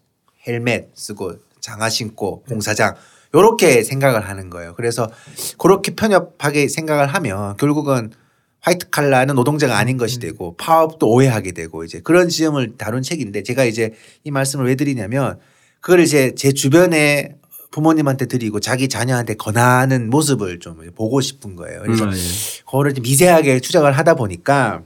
헬멧 0.47 0.91
쓰고 0.95 1.39
장화 1.59 1.89
신고 1.89 2.45
공사장 2.45 2.95
요렇게 3.35 3.83
생각을 3.83 4.29
하는 4.29 4.49
거예요. 4.49 4.75
그래서 4.77 5.11
그렇게 5.59 5.97
편협하게 5.97 6.69
생각을 6.69 7.09
하면 7.09 7.57
결국은 7.57 8.13
화이트 8.61 8.91
칼라는 8.91 9.35
노동자가 9.35 9.77
아닌 9.77 9.97
것이 9.97 10.21
되고 10.21 10.55
파업도 10.57 11.11
오해하게 11.11 11.51
되고 11.51 11.83
이제 11.83 11.99
그런 11.99 12.29
지점을 12.29 12.77
다룬 12.77 13.03
책인데 13.03 13.43
제가 13.43 13.65
이제 13.65 13.93
이 14.23 14.31
말씀을 14.31 14.67
왜 14.67 14.77
드리냐면 14.77 15.41
그걸 15.81 15.99
이제 15.99 16.33
제 16.37 16.53
주변에 16.53 17.42
부모님한테 17.73 18.27
드리고 18.27 18.61
자기 18.61 18.89
자녀한테 18.89 19.35
권하는 19.35 20.09
모습을 20.11 20.61
좀 20.61 20.79
보고 20.95 21.21
싶은 21.21 21.57
거예요. 21.57 21.83
그래서 21.83 22.05
음, 22.05 22.11
아, 22.11 22.17
예. 22.17 22.21
그거를 22.65 22.95
좀 22.95 23.03
미세하게 23.03 23.59
추적을 23.61 23.93
하다 23.93 24.15
보니까 24.15 24.83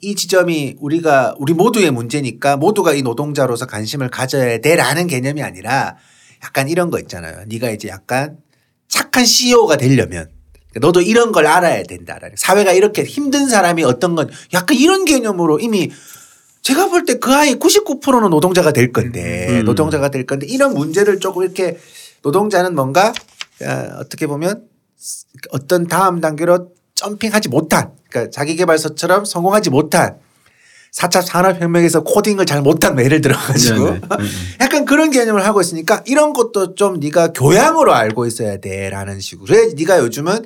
이 0.00 0.14
지점이 0.14 0.76
우리가 0.80 1.34
우리 1.38 1.54
모두의 1.54 1.90
문제니까 1.90 2.56
모두가 2.56 2.92
이 2.92 3.02
노동자로서 3.02 3.66
관심을 3.66 4.10
가져야 4.10 4.58
돼라는 4.58 5.06
개념이 5.06 5.42
아니라 5.42 5.96
약간 6.44 6.68
이런 6.68 6.90
거 6.90 6.98
있잖아요. 7.00 7.44
네가 7.46 7.70
이제 7.70 7.88
약간 7.88 8.36
착한 8.88 9.24
CEO가 9.24 9.76
되려면 9.76 10.28
너도 10.80 11.00
이런 11.00 11.32
걸 11.32 11.46
알아야 11.46 11.82
된다라는 11.84 12.36
사회가 12.36 12.72
이렇게 12.72 13.04
힘든 13.04 13.48
사람이 13.48 13.84
어떤 13.84 14.14
건 14.14 14.28
약간 14.52 14.76
이런 14.76 15.04
개념으로 15.04 15.60
이미 15.60 15.90
제가 16.62 16.88
볼 16.88 17.04
때 17.06 17.18
그 17.18 17.32
아이 17.32 17.56
99%는 17.56 18.30
노동자가 18.30 18.72
될 18.72 18.92
건데 18.92 19.46
음. 19.60 19.64
노동자가 19.64 20.10
될 20.10 20.26
건데 20.26 20.46
이런 20.46 20.74
문제를 20.74 21.18
조금 21.20 21.42
이렇게 21.42 21.76
노동자는 22.22 22.74
뭔가 22.74 23.12
어, 23.62 23.98
어떻게 23.98 24.26
보면 24.26 24.64
어떤 25.50 25.86
다음 25.86 26.20
단계로 26.20 26.72
점핑하지 26.94 27.48
못한 27.48 27.92
그러니까 28.08 28.30
자기개발서처럼 28.30 29.24
성공하지 29.24 29.70
못한 29.70 30.18
4차 30.92 31.22
산업혁명에서 31.22 32.02
코딩을 32.02 32.44
잘 32.44 32.60
못한 32.60 32.94
뭐 32.94 33.02
예를 33.02 33.22
들어가지고 33.22 33.84
네, 33.84 33.90
네. 33.92 33.96
음, 33.96 34.20
음. 34.20 34.28
약간 34.60 34.84
그런 34.84 35.10
개념을 35.10 35.44
하고 35.44 35.60
있으니까 35.60 36.02
이런 36.06 36.32
것도 36.32 36.74
좀 36.74 37.00
네가 37.00 37.32
교양으로 37.32 37.94
알고 37.94 38.26
있어야 38.26 38.58
돼라는 38.58 39.20
식으로 39.20 39.46
그래 39.46 39.72
네가 39.74 40.00
요즘은 40.00 40.34
어, 40.34 40.42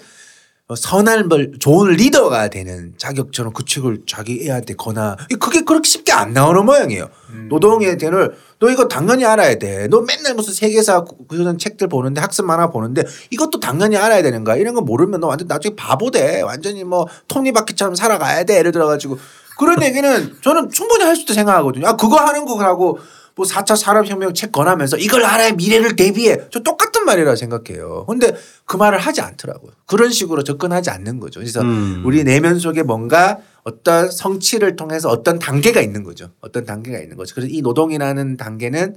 선한 0.74 1.28
걸 1.28 1.52
좋은 1.60 1.92
리더가 1.92 2.48
되는 2.48 2.92
자격처럼 2.96 3.52
그 3.52 3.64
책을 3.64 4.00
자기 4.08 4.44
애한테 4.44 4.74
거나 4.74 5.16
그게 5.38 5.60
그렇게 5.60 5.88
쉽게 5.88 6.10
안 6.10 6.32
나오는 6.32 6.64
모양이에요. 6.64 7.08
노동의 7.48 7.96
대를 7.98 8.34
너 8.58 8.68
이거 8.68 8.88
당연히 8.88 9.24
알아야 9.24 9.58
돼. 9.58 9.86
너 9.86 10.00
맨날 10.00 10.34
무슨 10.34 10.52
세계사 10.52 11.04
그런 11.28 11.56
책들 11.56 11.86
보는데 11.88 12.20
학습 12.20 12.44
만화 12.46 12.68
보는데 12.70 13.04
이것도 13.30 13.60
당연히 13.60 13.96
알아야 13.96 14.22
되는 14.22 14.42
거야. 14.42 14.56
이런 14.56 14.74
거 14.74 14.80
모르면 14.80 15.20
너 15.20 15.28
완전 15.28 15.46
나중에 15.46 15.76
바보 15.76 16.10
돼. 16.10 16.42
완전히 16.42 16.82
뭐 16.82 17.06
톱니바퀴처럼 17.28 17.94
살아가야 17.94 18.42
돼. 18.42 18.56
예를 18.56 18.72
들어가지고 18.72 19.18
그런 19.58 19.84
얘기는 19.84 20.36
저는 20.42 20.70
충분히 20.70 21.04
할 21.04 21.14
수도 21.14 21.32
생각하거든요. 21.32 21.86
아 21.86 21.96
그거 21.96 22.16
하는 22.16 22.44
거하고 22.44 22.98
뭐 23.36 23.44
4차 23.44 23.76
산업혁명 23.76 24.32
책 24.32 24.50
권하면서 24.50 24.96
이걸 24.96 25.22
알아야 25.22 25.52
미래를 25.52 25.94
대비해. 25.94 26.38
저 26.50 26.60
똑같은 26.60 27.04
말이라 27.04 27.36
생각해요. 27.36 28.06
근데 28.08 28.34
그 28.64 28.78
말을 28.78 28.98
하지 28.98 29.20
않더라고요. 29.20 29.72
그런 29.84 30.10
식으로 30.10 30.42
접근하지 30.42 30.88
않는 30.88 31.20
거죠. 31.20 31.40
그래서 31.40 31.60
음. 31.60 32.02
우리 32.06 32.24
내면 32.24 32.58
속에 32.58 32.82
뭔가 32.82 33.38
어떤 33.62 34.10
성취를 34.10 34.76
통해서 34.76 35.10
어떤 35.10 35.38
단계가 35.38 35.82
있는 35.82 36.02
거죠. 36.02 36.30
어떤 36.40 36.64
단계가 36.64 36.98
있는 36.98 37.18
거죠. 37.18 37.34
그래서 37.34 37.50
이 37.52 37.60
노동이라는 37.60 38.38
단계는 38.38 38.96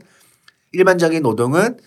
일반적인 0.71 1.21
노동은 1.21 1.77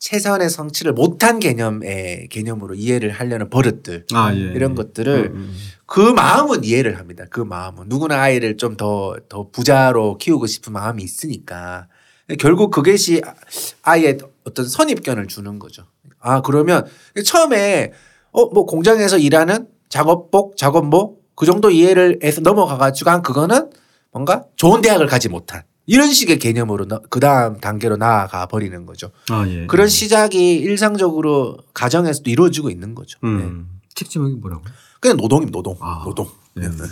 최선의 0.00 0.48
성취를 0.48 0.94
못한 0.94 1.38
개념의 1.38 2.28
개념으로 2.30 2.74
이해를 2.74 3.10
하려는 3.10 3.50
버릇들 3.50 4.06
아, 4.14 4.34
예. 4.34 4.38
이런 4.38 4.74
것들을 4.74 5.30
음, 5.32 5.36
음. 5.36 5.56
그 5.84 6.00
마음은 6.00 6.64
이해를 6.64 6.98
합니다. 6.98 7.24
그 7.28 7.40
마음은 7.40 7.84
누구나 7.88 8.20
아이를 8.20 8.56
좀 8.56 8.76
더더 8.76 9.50
부자로 9.52 10.16
키우고 10.16 10.46
싶은 10.46 10.72
마음이 10.72 11.02
있으니까 11.02 11.86
결국 12.38 12.70
그것이 12.70 13.20
아이의 13.82 14.18
어떤 14.44 14.66
선입견을 14.66 15.26
주는 15.28 15.58
거죠. 15.58 15.84
아 16.18 16.40
그러면 16.40 16.86
처음에 17.24 17.92
어 18.32 18.46
뭐 18.54 18.64
공장에서 18.64 19.18
일하는 19.18 19.68
작업복 19.90 20.56
작업복 20.56 21.20
그 21.34 21.44
정도 21.44 21.70
이해를 21.70 22.20
해서 22.22 22.40
넘어가 22.40 22.78
가지고 22.78 23.10
한 23.10 23.20
그거는 23.22 23.70
뭔가 24.12 24.44
좋은 24.56 24.80
대학을 24.80 25.06
가지 25.08 25.28
못한 25.28 25.62
이런 25.90 26.12
식의 26.12 26.38
개념으로 26.38 26.86
그 27.10 27.18
다음 27.18 27.58
단계로 27.58 27.96
나아가 27.96 28.46
버리는 28.46 28.86
거죠. 28.86 29.10
아, 29.28 29.44
예. 29.48 29.66
그런 29.66 29.88
시작이 29.88 30.54
일상적으로 30.54 31.58
가정에서도 31.74 32.30
이루어지고 32.30 32.70
있는 32.70 32.94
거죠. 32.94 33.18
네. 33.24 33.28
음. 33.28 33.80
책 33.96 34.08
제목이 34.08 34.36
뭐라고? 34.36 34.62
그냥 35.00 35.16
노동입니다. 35.16 35.56
노동. 35.56 35.76
아. 35.80 36.02
노동. 36.04 36.28
네. 36.54 36.68
네. 36.68 36.84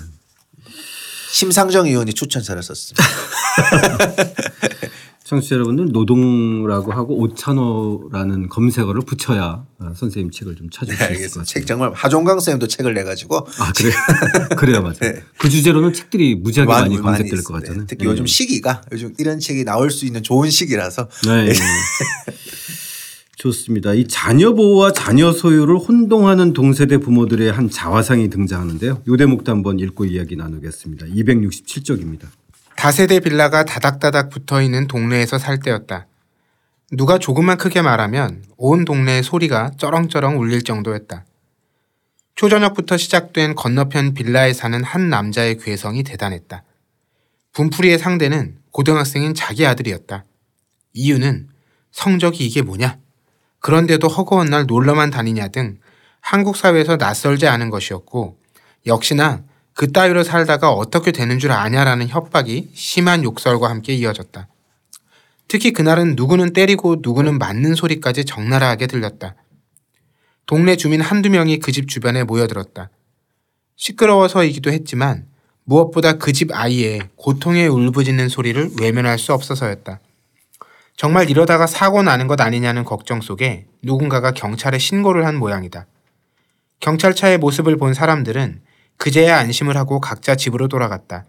심상정 1.31 1.87
의원이 1.87 2.13
추천사를 2.13 2.61
썼습니다. 2.61 3.05
청취자 5.29 5.57
여러분들 5.57 5.91
노동이라고 5.93 6.91
하고 6.93 7.19
오찬호라는 7.21 8.49
검색어를 8.49 9.03
붙여야 9.03 9.63
어, 9.79 9.93
선생님 9.95 10.31
책을 10.31 10.57
좀 10.57 10.71
찾을 10.71 10.97
수 10.97 11.07
네, 11.07 11.15
있을 11.17 11.25
것. 11.27 11.33
같아요. 11.33 11.45
책 11.45 11.67
정말 11.67 11.93
하종강 11.93 12.41
쌤도 12.41 12.67
책을 12.67 12.95
내 12.95 13.05
가지고 13.05 13.47
아 13.59 13.71
그래 13.77 13.91
그래요 14.57 14.81
맞아요. 14.81 14.95
네. 15.01 15.23
그 15.37 15.51
주제로는 15.51 15.93
책들이 15.93 16.35
무지하게 16.35 16.73
많이, 16.73 16.97
검색될 16.97 17.45
것 17.45 17.53
같잖아요. 17.55 17.85
특히 17.87 18.07
요즘 18.07 18.25
시기가 18.25 18.81
요즘 18.91 19.13
이런 19.19 19.39
책이 19.39 19.65
나올 19.65 19.91
수 19.91 20.07
있는 20.07 20.23
좋은 20.23 20.49
시기라서 20.49 21.11
네. 21.27 21.53
좋습니다. 23.37 23.93
이 23.93 24.09
자녀 24.09 24.55
보호와 24.55 24.93
자녀 24.93 25.31
소유를 25.31 25.77
혼동하는 25.77 26.55
동세대 26.55 26.99
부모들의 26.99 27.53
한 27.53 27.69
자화상이 27.69 28.31
등장하는데요. 28.31 29.03
이 29.07 29.17
대목도 29.19 29.53
한번 29.53 29.79
읽고 29.79 30.07
이야기 30.07 30.37
나누겠습니다. 30.37 31.05
267쪽입니다. 31.07 32.29
다세대 32.79 33.19
빌라가 33.19 33.65
다닥다닥 33.65 34.31
붙어 34.31 34.63
있는 34.63 34.87
동네에서 34.87 35.37
살 35.37 35.59
때였다. 35.59 36.07
누가 36.93 37.19
조금만 37.19 37.59
크게 37.59 37.83
말하면 37.83 38.45
온 38.57 38.85
동네의 38.85 39.25
소리가 39.25 39.73
쩌렁쩌렁 39.79 40.39
울릴 40.39 40.63
정도였다. 40.63 41.25
초저녁부터 42.37 42.97
시작된 42.97 43.57
건너편 43.57 44.15
빌라에 44.15 44.53
사는 44.53 44.85
한 44.85 45.11
남자의 45.11 45.59
괴성이 45.59 46.05
대단했다. 46.05 46.63
분풀이의 47.51 47.99
상대는 47.99 48.59
고등학생인 48.71 49.35
자기 49.35 49.67
아들이었다. 49.67 50.25
이유는 50.93 51.49
성적이 51.91 52.47
이게 52.47 52.63
뭐냐? 52.63 52.97
그런데도 53.59 54.07
허구한 54.07 54.51
날 54.51 54.67
놀러만 54.67 55.11
다니냐 55.11 55.49
등 55.49 55.81
한국 56.21 56.57
사회에서 56.57 56.95
낯설지 56.95 57.49
않은 57.49 57.71
것이었고 57.71 58.39
역시나 58.87 59.43
그 59.79 59.93
따위로 59.93 60.25
살다가 60.25 60.73
어떻게 60.73 61.13
되는 61.13 61.39
줄 61.39 61.53
아냐라는 61.53 62.09
협박이 62.09 62.71
심한 62.75 63.23
욕설과 63.23 63.71
함께 63.71 63.95
이어졌다. 63.95 64.49
특히 65.47 65.73
그날은 65.73 66.17
누구는 66.17 66.53
때리고 66.53 66.97
누구는 67.01 67.39
맞는 67.39 67.77
소리까지 67.77 68.25
적나라하게 68.25 68.89
들렸다. 68.89 69.37
동네 70.47 70.75
주민 70.75 71.01
한두 71.01 71.31
명이 71.31 71.61
그 71.61 71.71
집 71.71 71.87
주변에 71.87 72.25
모여들었다. 72.25 72.91
시끄러워서이기도 73.77 74.73
했지만 74.73 75.27
무엇보다 75.63 76.15
그 76.15 76.33
집 76.33 76.53
아이의 76.53 77.03
고통에 77.15 77.69
울부짖는 77.69 78.29
소리를 78.29 78.71
외면할 78.81 79.17
수 79.17 79.33
없어서였다. 79.33 80.01
정말 80.97 81.31
이러다가 81.31 81.69
사고 81.69 82.03
나는 82.03 82.27
것 82.27 82.41
아니냐는 82.41 82.83
걱정 82.83 83.21
속에 83.21 83.67
누군가가 83.83 84.33
경찰에 84.33 84.79
신고를 84.79 85.25
한 85.25 85.37
모양이다. 85.37 85.87
경찰차의 86.81 87.39
모습을 87.39 87.77
본 87.77 87.95
사람들은 87.95 88.67
그제야 88.99 89.39
안심을 89.39 89.77
하고 89.77 90.01
각자 90.01 90.35
집으로 90.37 90.69
돌아갔다. 90.69 91.25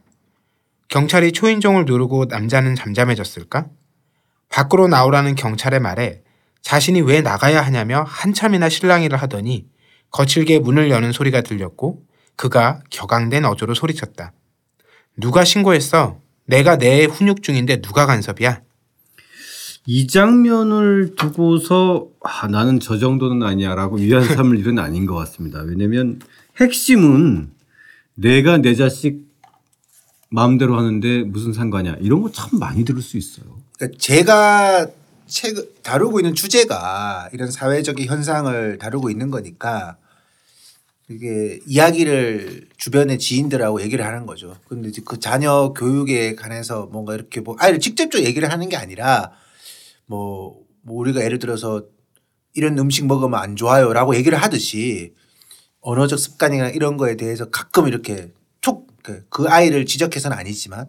경찰이 0.90 1.32
초인종을 1.32 1.86
누르고 1.86 2.26
남자는 2.26 2.76
잠잠해졌을까? 2.76 3.68
밖으로 4.50 4.88
나오라는 4.88 5.36
경찰의 5.36 5.80
말에 5.80 6.24
자신이 6.62 7.02
왜 7.02 7.22
나가야 7.22 7.62
하냐며 7.62 8.04
한참이나 8.08 8.68
실랑이를 8.70 9.22
하더니 9.22 9.68
거칠게 10.12 10.60
문을 10.60 10.90
여는 10.90 11.12
소리가 11.12 11.42
들렸고 11.42 12.04
그가 12.36 12.82
격앙된 12.90 13.46
어조로 13.46 13.76
소리쳤다. 13.76 14.34
누가 15.16 15.44
신고했어? 15.44 16.20
내가 16.46 16.78
내 16.78 17.06
훈육 17.06 17.44
중인데 17.44 17.82
누가 17.82 18.08
간섭이야? 18.08 18.62
이 19.86 20.08
장면을 20.08 21.16
두고서 21.16 22.08
아, 22.22 22.48
나는 22.48 22.80
저 22.80 22.98
정도는 22.98 23.46
아니야라고 23.46 23.98
위안 23.98 24.24
삼을 24.24 24.58
일은 24.58 24.80
아닌 24.80 25.06
것 25.06 25.16
같습니다. 25.16 25.62
왜냐하면 25.62 26.20
핵심은 26.60 27.52
내가 28.22 28.58
내 28.58 28.76
자식 28.76 29.28
마음대로 30.30 30.78
하는데 30.78 31.24
무슨 31.24 31.54
상관이야 31.54 31.98
이런 32.02 32.22
거 32.22 32.30
참 32.32 32.60
많이 32.60 32.84
들을 32.86 33.02
수 33.02 33.18
있어요. 33.18 33.46
그러니까 33.78 33.98
제가 33.98 34.88
책 35.28 35.84
다루고 35.84 36.20
있는 36.20 36.36
주제가 36.36 37.30
이런 37.34 37.50
사회적인 37.52 38.06
현상을 38.08 38.78
다루고 38.78 39.10
있는 39.10 39.32
거니까 39.32 39.98
이게 41.10 41.60
이야기를 41.66 42.68
주변의 42.78 43.18
지인들하고 43.18 43.82
얘기를 43.82 44.06
하는 44.06 44.26
거죠. 44.28 44.56
근데 44.68 44.92
그 45.04 45.20
자녀 45.20 45.74
교육에 45.74 46.36
관해서 46.36 46.88
뭔가 46.92 47.16
이렇게 47.16 47.42
뭐 47.42 47.56
아이를 47.58 47.80
직접적으로 47.80 48.28
얘기를 48.28 48.52
하는 48.52 48.70
게 48.70 48.76
아니라 48.78 49.32
뭐, 50.06 50.60
뭐 50.82 50.98
우리가 51.00 51.24
예를 51.24 51.40
들어서 51.40 51.84
이런 52.54 52.78
음식 52.78 53.08
먹으면 53.08 53.40
안 53.40 53.56
좋아요라고 53.56 54.16
얘기를 54.16 54.38
하듯이 54.38 55.14
언어적 55.82 56.20
습관이나 56.20 56.70
이런 56.70 56.98
거에 56.98 57.16
대해서 57.16 57.50
가끔 57.50 57.88
이렇게 57.88 58.32
툭 58.62 58.90
그 59.30 59.46
아이를 59.48 59.86
지적해서는 59.86 60.38
아니지만 60.38 60.88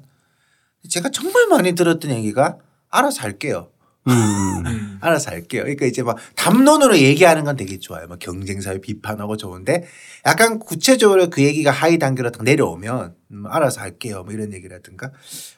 제가 0.88 1.10
정말 1.10 1.46
많이 1.48 1.72
들었던 1.72 2.10
얘기가 2.10 2.58
알아서 2.88 3.22
할게요. 3.22 3.70
음. 4.08 4.98
알아서 5.00 5.30
할게요. 5.30 5.62
그러니까 5.62 5.86
이제 5.86 6.02
막 6.02 6.16
담론으로 6.34 6.98
얘기하는 6.98 7.44
건 7.44 7.56
되게 7.56 7.78
좋아요. 7.78 8.06
막 8.08 8.18
경쟁사회 8.18 8.80
비판하고 8.80 9.36
좋은데 9.36 9.84
약간 10.26 10.58
구체적으로 10.58 11.30
그 11.30 11.42
얘기가 11.42 11.70
하위 11.70 11.98
단계로 11.98 12.30
딱 12.32 12.42
내려오면 12.42 13.14
음, 13.32 13.46
알아서 13.46 13.80
할게요. 13.80 14.22
뭐 14.24 14.32
이런 14.32 14.52
얘기라든가 14.52 15.12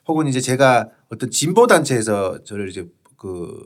혹은 0.06 0.26
이제 0.26 0.40
제가 0.40 0.88
어떤 1.08 1.30
진보 1.30 1.66
단체에서 1.66 2.42
저를 2.44 2.68
이제 2.68 2.86
그 3.16 3.60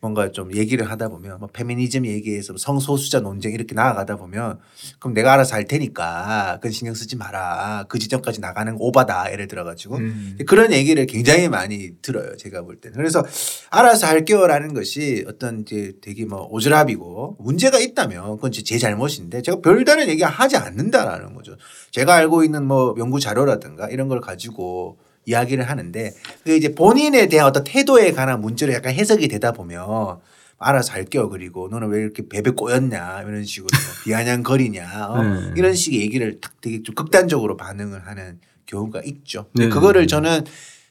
뭔가 0.00 0.30
좀 0.30 0.54
얘기를 0.54 0.88
하다 0.88 1.08
보면 1.08 1.40
뭐 1.40 1.48
페미니즘 1.52 2.06
얘기해서 2.06 2.56
성소수자 2.56 3.20
논쟁 3.20 3.52
이렇게 3.52 3.74
나아가다 3.74 4.16
보면 4.16 4.60
그럼 5.00 5.12
내가 5.12 5.32
알아서 5.32 5.56
할 5.56 5.64
테니까 5.64 6.54
그건 6.56 6.70
신경 6.70 6.94
쓰지 6.94 7.16
마라. 7.16 7.86
그 7.88 7.98
지점까지 7.98 8.40
나가는 8.40 8.76
거 8.76 8.84
오바다. 8.84 9.32
예를 9.32 9.48
들어 9.48 9.64
가지고 9.64 9.96
음. 9.96 10.38
그런 10.46 10.72
얘기를 10.72 11.04
굉장히 11.06 11.48
많이 11.48 12.00
들어요. 12.00 12.36
제가 12.36 12.62
볼 12.62 12.76
때는. 12.76 12.96
그래서 12.96 13.24
알아서 13.70 14.06
할게요라는 14.06 14.72
것이 14.72 15.24
어떤 15.26 15.62
이제 15.62 15.94
되게 16.00 16.24
뭐 16.24 16.48
오지랖이고 16.50 17.36
문제가 17.40 17.80
있다면 17.80 18.36
그건 18.36 18.52
제 18.52 18.78
잘못인데 18.78 19.42
제가 19.42 19.60
별다른 19.60 20.08
얘기 20.08 20.22
하지 20.22 20.56
않는다라는 20.56 21.34
거죠. 21.34 21.56
제가 21.90 22.14
알고 22.14 22.44
있는 22.44 22.64
뭐 22.66 22.94
연구 22.98 23.18
자료라든가 23.18 23.88
이런 23.88 24.06
걸 24.08 24.20
가지고 24.20 24.98
이야기를 25.28 25.68
하는데 25.68 26.14
그 26.44 26.56
이제 26.56 26.74
본인에 26.74 27.28
대한 27.28 27.46
어떤 27.46 27.64
태도에 27.64 28.12
관한 28.12 28.40
문제로 28.40 28.72
약간 28.72 28.94
해석이 28.94 29.28
되다 29.28 29.52
보면 29.52 30.18
알아서 30.58 30.92
할게요. 30.92 31.28
그리고 31.28 31.68
너는 31.68 31.88
왜 31.88 32.00
이렇게 32.00 32.26
베베 32.26 32.52
꼬였냐 32.52 33.22
이런 33.22 33.44
식으로 33.44 33.68
뭐 33.72 33.94
비아냥거리냐 34.04 35.06
어? 35.08 35.22
네. 35.22 35.52
이런 35.56 35.74
식의 35.74 36.00
얘기를 36.00 36.40
딱 36.40 36.60
되게 36.60 36.82
좀 36.82 36.94
극단적으로 36.94 37.56
반응을 37.56 38.06
하는 38.06 38.40
경우가 38.66 39.02
있죠. 39.04 39.46
네. 39.54 39.68
그거를 39.68 40.06
저는 40.06 40.44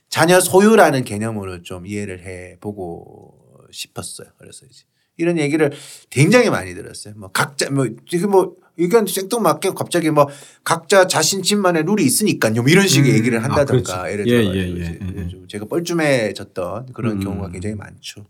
자녀 0.10 0.39
소유라는 0.39 1.03
개념으로 1.03 1.63
좀 1.63 1.86
이해를 1.86 2.25
해 2.25 2.58
보고 2.62 3.34
싶었어요. 3.72 4.29
그래서 4.38 4.65
이제 4.70 4.84
이런 5.17 5.38
얘기를 5.38 5.72
굉장히 6.10 6.50
많이 6.50 6.74
들었어요. 6.74 7.15
뭐 7.17 7.29
각자 7.32 7.70
뭐 7.70 7.88
지금 8.08 8.32
뭐 8.32 8.56
의견 8.77 9.05
생뚱맞게 9.05 9.72
갑자기 9.75 10.10
뭐 10.12 10.27
각자 10.63 11.07
자신 11.07 11.43
집만의 11.43 11.84
룰이 11.84 12.03
있으니까요. 12.05 12.62
뭐 12.62 12.69
이런 12.69 12.88
식의 12.88 13.12
음. 13.12 13.17
얘기를 13.17 13.43
한다던가 13.43 14.03
그렇죠. 14.03 14.12
예를 14.12 14.27
예, 14.27 14.43
들어 14.43 14.55
예, 14.55 14.60
예, 14.60 15.00
예, 15.01 15.22
예. 15.24 15.27
좀 15.27 15.48
제가 15.48 15.65
뻘쭘해졌던 15.65 16.93
그런 16.93 17.13
음. 17.13 17.19
경우가 17.19 17.50
굉장히 17.50 17.75
많죠. 17.75 18.25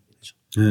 네. 0.58 0.64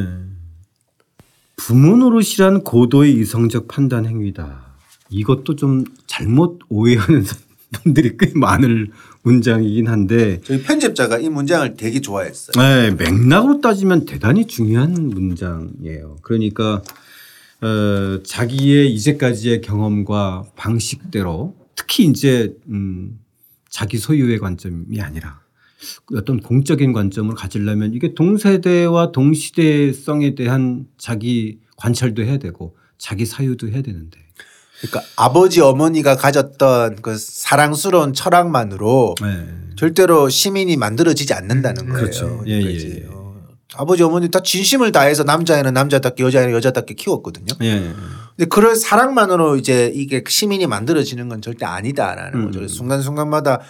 부모 1.56 1.96
노릇이란 1.96 2.64
고도의 2.64 3.14
이성적 3.14 3.68
판단 3.68 4.06
행위다. 4.06 4.66
이것도 5.10 5.56
좀 5.56 5.84
잘못 6.06 6.60
오해하는 6.68 7.24
분들이 7.72 8.16
꽤 8.18 8.32
많을 8.34 8.90
문장이긴 9.22 9.88
한데 9.88 10.40
저희 10.44 10.62
편집자가 10.62 11.18
이 11.18 11.28
문장을 11.28 11.76
되게 11.76 12.00
좋아했어요. 12.00 12.52
네, 12.56 12.90
맥락으로 12.92 13.60
따지면 13.60 14.06
대단히 14.06 14.46
중요한 14.46 14.92
문장이에요. 14.92 16.18
그러니까 16.22 16.82
어, 17.62 18.22
자기의 18.22 18.92
이제까지의 18.92 19.60
경험과 19.62 20.44
방식대로 20.56 21.56
특히 21.74 22.04
이제 22.04 22.54
음, 22.68 23.18
자기 23.70 23.98
소유의 23.98 24.38
관점이 24.38 25.00
아니라 25.00 25.40
어떤 26.14 26.40
공적인 26.40 26.92
관점을 26.92 27.34
가지려면 27.34 27.94
이게 27.94 28.14
동세대와 28.14 29.12
동시대성에 29.12 30.34
대한 30.34 30.86
자기 30.98 31.58
관찰도 31.76 32.22
해야 32.22 32.38
되고 32.38 32.76
자기 32.98 33.26
사유도 33.26 33.68
해야 33.68 33.82
되는데 33.82 34.18
그러니까 34.80 35.02
아버지 35.16 35.60
어머니가 35.60 36.16
가졌던 36.16 36.96
그 37.02 37.16
사랑스러운 37.16 38.12
철학만으로 38.12 39.14
네. 39.20 39.46
절대로 39.76 40.28
시민이 40.28 40.76
만들어지지 40.76 41.32
않는다는 41.34 41.86
거예요. 41.88 42.00
그렇죠. 42.00 42.42
예, 42.46 42.60
그러니까 42.60 42.70
예, 42.70 42.74
이제 42.74 43.06
예. 43.08 43.15
어, 43.74 43.82
아버지 43.82 44.02
어머니 44.02 44.30
다 44.30 44.40
진심을 44.42 44.92
다해서 44.92 45.24
남자애는 45.24 45.74
남자답게 45.74 46.22
여자애는 46.22 46.52
여자답게 46.54 46.94
키웠거든요. 46.94 47.46
예. 47.62 47.92
근데 48.36 48.48
그런 48.48 48.76
사랑만으로 48.76 49.56
이제 49.56 49.90
이게 49.94 50.22
시민이 50.26 50.66
만들어지는 50.66 51.28
건 51.28 51.40
절대 51.42 51.64
아니다라는 51.66 52.38
음. 52.38 52.44
거죠. 52.46 52.58
그래서 52.60 52.74
순간순간마다 52.74 53.60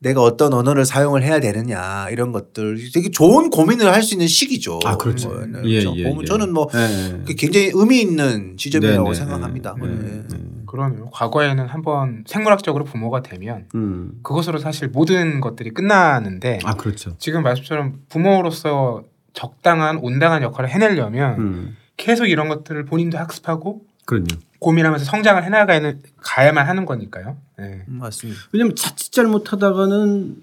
내가 0.00 0.22
어떤 0.22 0.52
언어를 0.52 0.84
사용을 0.84 1.24
해야 1.24 1.40
되느냐 1.40 2.08
이런 2.10 2.30
것들 2.30 2.78
되게 2.94 3.10
좋은 3.10 3.50
고민을 3.50 3.92
할 3.92 4.02
수 4.02 4.14
있는 4.14 4.28
시기죠. 4.28 4.78
아, 4.84 4.96
그렇죠. 4.96 5.28
뭐, 5.28 5.44
네, 5.44 5.60
예, 5.64 5.80
저 5.80 5.92
예, 5.96 6.04
보면 6.04 6.22
예. 6.22 6.26
저는 6.26 6.52
뭐 6.52 6.68
예. 6.74 7.34
굉장히 7.34 7.70
의미 7.74 8.00
있는 8.00 8.56
지점이라고 8.56 9.02
네, 9.02 9.10
네, 9.10 9.14
생각합니다. 9.14 9.74
네, 9.80 9.88
네. 9.88 10.22
네. 10.30 10.38
그러네요. 10.66 11.06
과거에는 11.10 11.66
한번 11.66 12.22
생물학적으로 12.28 12.84
부모가 12.84 13.22
되면 13.22 13.66
음. 13.74 14.12
그것으로 14.22 14.58
사실 14.58 14.88
모든 14.88 15.40
것들이 15.40 15.70
끝나는데 15.70 16.60
아 16.62 16.74
그렇죠. 16.74 17.16
지금 17.18 17.42
말씀처럼 17.42 18.02
부모로서 18.08 19.02
적당한 19.32 19.98
온당한 19.98 20.42
역할을 20.42 20.70
해내려면 20.70 21.38
음. 21.40 21.76
계속 21.96 22.26
이런 22.26 22.48
것들을 22.48 22.84
본인도 22.84 23.18
학습하고 23.18 23.82
그럼요. 24.04 24.26
고민하면서 24.60 25.04
성장을 25.04 25.42
해나가는 25.44 26.00
가야만 26.16 26.66
하는 26.66 26.84
거니까요. 26.84 27.36
네. 27.58 27.84
음, 27.88 27.98
맞습니다. 27.98 28.40
왜냐면 28.52 28.74
자칫 28.74 29.12
잘못하다가는 29.12 30.36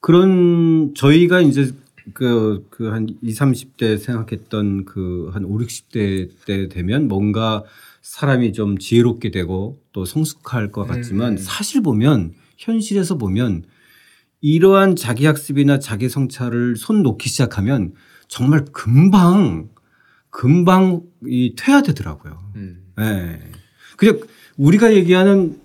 그런 0.00 0.94
저희가 0.94 1.40
이제 1.40 1.72
그 2.12 2.66
그 2.70 2.90
한 2.92 3.08
20, 3.22 3.40
30대 3.40 3.98
생각했던 3.98 4.84
그 4.84 5.30
한 5.32 5.44
5, 5.44 5.58
60대 5.58 6.28
때 6.44 6.68
되면 6.68 7.08
뭔가 7.08 7.62
사람이 8.02 8.52
좀 8.52 8.76
지혜롭게 8.76 9.30
되고 9.30 9.78
또 9.92 10.04
성숙할 10.04 10.70
것 10.70 10.86
같지만 10.86 11.32
음. 11.32 11.38
사실 11.38 11.80
보면 11.82 12.34
현실에서 12.58 13.16
보면 13.16 13.64
이러한 14.42 14.96
자기 14.96 15.24
학습이나 15.24 15.78
자기 15.78 16.10
성찰을 16.10 16.76
손 16.76 17.02
놓기 17.02 17.30
시작하면 17.30 17.94
정말 18.34 18.64
금방 18.72 19.68
금방 20.28 21.02
이 21.24 21.54
퇴화되더라고요. 21.56 22.50
음. 22.56 22.82
예. 22.98 23.38
그냥 23.96 24.22
우리가 24.56 24.92
얘기하는 24.92 25.60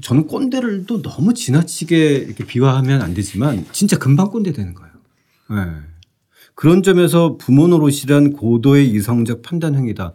저는 0.00 0.28
꼰대를도 0.28 1.02
너무 1.02 1.34
지나치게 1.34 2.18
이렇게 2.18 2.46
비화하면 2.46 3.02
안 3.02 3.14
되지만 3.14 3.66
진짜 3.72 3.98
금방 3.98 4.30
꼰대 4.30 4.52
되는 4.52 4.74
거예요. 4.74 4.92
예. 5.50 5.82
그런 6.54 6.84
점에서 6.84 7.36
부모 7.36 7.66
노릇이란 7.66 8.34
고도의 8.34 8.88
이성적 8.88 9.42
판단 9.42 9.74
행위다. 9.74 10.12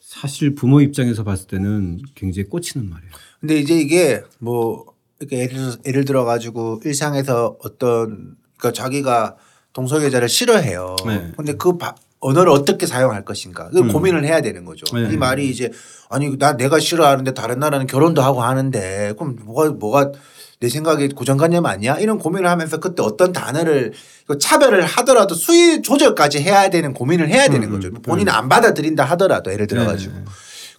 사실 0.00 0.56
부모 0.56 0.80
입장에서 0.80 1.22
봤을 1.22 1.46
때는 1.46 2.00
굉장히 2.16 2.48
꽂히는 2.48 2.90
말이에요. 2.90 3.12
근데 3.38 3.58
이제 3.60 3.78
이게 3.78 4.24
뭐 4.40 4.86
이렇게 5.20 5.38
예를, 5.38 5.72
예를 5.86 6.04
들어 6.04 6.24
가지고 6.24 6.80
일상에서 6.84 7.58
어떤 7.62 8.34
그러니까 8.56 8.72
자기가 8.72 9.36
동성애자를 9.76 10.28
싫어해요. 10.28 10.96
네. 11.06 11.32
근데 11.36 11.54
그 11.54 11.76
바- 11.76 11.94
언어를 12.20 12.50
어떻게 12.50 12.86
사용할 12.86 13.24
것인가 13.26 13.68
그 13.68 13.80
음. 13.80 13.88
고민을 13.92 14.24
해야 14.24 14.40
되는 14.40 14.64
거죠. 14.64 14.84
네. 14.96 15.10
이 15.12 15.16
말이 15.18 15.50
이제 15.50 15.70
아니 16.08 16.38
나 16.38 16.56
내가 16.56 16.78
싫어하는데 16.80 17.34
다른 17.34 17.58
나라는 17.58 17.86
결혼도 17.86 18.22
하고 18.22 18.42
하는데 18.42 19.12
그럼 19.18 19.36
뭐가 19.44 19.70
뭐가 19.72 20.12
내 20.58 20.70
생각에 20.70 21.08
고정관념 21.08 21.66
아니야? 21.66 21.98
이런 21.98 22.18
고민을 22.18 22.48
하면서 22.48 22.78
그때 22.78 23.02
어떤 23.02 23.34
단어를 23.34 23.92
그 24.26 24.38
차별을 24.38 24.82
하더라도 24.86 25.34
수위 25.34 25.82
조절까지 25.82 26.40
해야 26.42 26.70
되는 26.70 26.94
고민을 26.94 27.28
해야 27.28 27.46
되는 27.48 27.68
음, 27.68 27.72
거죠. 27.72 27.88
음. 27.88 28.00
본인이 28.00 28.30
안 28.30 28.48
받아들인다 28.48 29.04
하더라도 29.04 29.52
예를 29.52 29.66
들어 29.66 29.84
가지고 29.84 30.14
네. 30.16 30.24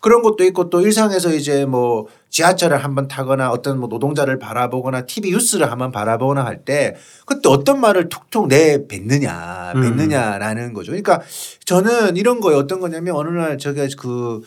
그런 0.07 0.21
것도 0.21 0.45
있고 0.45 0.69
또 0.69 0.79
일상에서 0.79 1.33
이제 1.33 1.65
뭐 1.65 2.07
지하철을 2.29 2.81
한번 2.81 3.09
타거나 3.09 3.51
어떤 3.51 3.77
뭐 3.77 3.89
노동자를 3.89 4.39
바라보거나 4.39 5.05
TV 5.05 5.31
뉴스를 5.31 5.69
한번 5.69 5.91
바라보거나 5.91 6.45
할 6.45 6.63
때 6.63 6.95
그때 7.25 7.49
어떤 7.49 7.81
말을 7.81 8.07
툭툭 8.07 8.47
내뱉느냐 8.47 9.73
음. 9.75 9.81
뱉느냐라는 9.81 10.71
거죠. 10.71 10.93
그러니까 10.93 11.21
저는 11.65 12.15
이런 12.15 12.39
거에 12.39 12.55
어떤 12.55 12.79
거냐면 12.79 13.17
어느 13.17 13.27
날 13.37 13.57
제가 13.57 13.85
그 13.99 14.41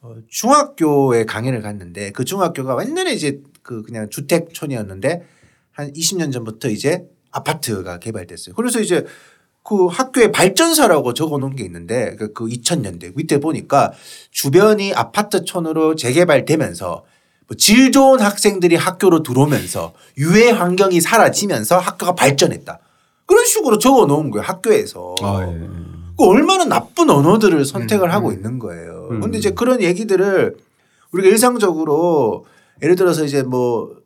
어, 0.00 0.14
중학교에 0.30 1.26
강의를 1.26 1.60
갔는데 1.60 2.12
그 2.12 2.24
중학교가 2.24 2.82
옛날에 2.82 3.12
이제 3.12 3.42
그 3.62 3.82
그냥 3.82 4.08
주택촌이었는데 4.08 5.22
한 5.72 5.92
20년 5.92 6.32
전부터 6.32 6.70
이제 6.70 7.04
아파트가 7.32 7.98
개발됐어요. 7.98 8.54
그래서 8.54 8.80
이제 8.80 9.04
그 9.64 9.86
학교에 9.86 10.32
발전사라고 10.32 11.14
적어 11.14 11.38
놓은 11.38 11.54
게 11.56 11.64
있는데 11.64 12.16
그 12.16 12.46
2000년대 12.46 13.16
밑에 13.16 13.38
보니까 13.38 13.92
주변이 14.30 14.92
아파트촌으로 14.92 15.94
재개발되면서 15.94 17.04
뭐질 17.48 17.92
좋은 17.92 18.20
학생들이 18.20 18.76
학교로 18.76 19.22
들어오면서 19.22 19.92
유해 20.18 20.50
환경이 20.50 21.00
사라지면서 21.00 21.78
학교가 21.78 22.14
발전했다. 22.14 22.78
그런 23.26 23.44
식으로 23.44 23.78
적어 23.78 24.06
놓은 24.06 24.30
거예요. 24.30 24.44
학교에서. 24.44 25.14
아, 25.22 25.46
예. 25.46 25.60
그 26.18 26.24
얼마나 26.24 26.64
나쁜 26.64 27.08
언어들을 27.10 27.64
선택을 27.64 28.08
음, 28.08 28.12
하고 28.12 28.28
음. 28.28 28.34
있는 28.34 28.58
거예요. 28.58 29.08
음. 29.10 29.20
근데 29.20 29.38
이제 29.38 29.50
그런 29.50 29.80
얘기들을 29.80 30.56
우리가 31.12 31.28
일상적으로 31.28 32.46
예를 32.82 32.96
들어서 32.96 33.24
이제 33.24 33.42
뭐 33.42 34.01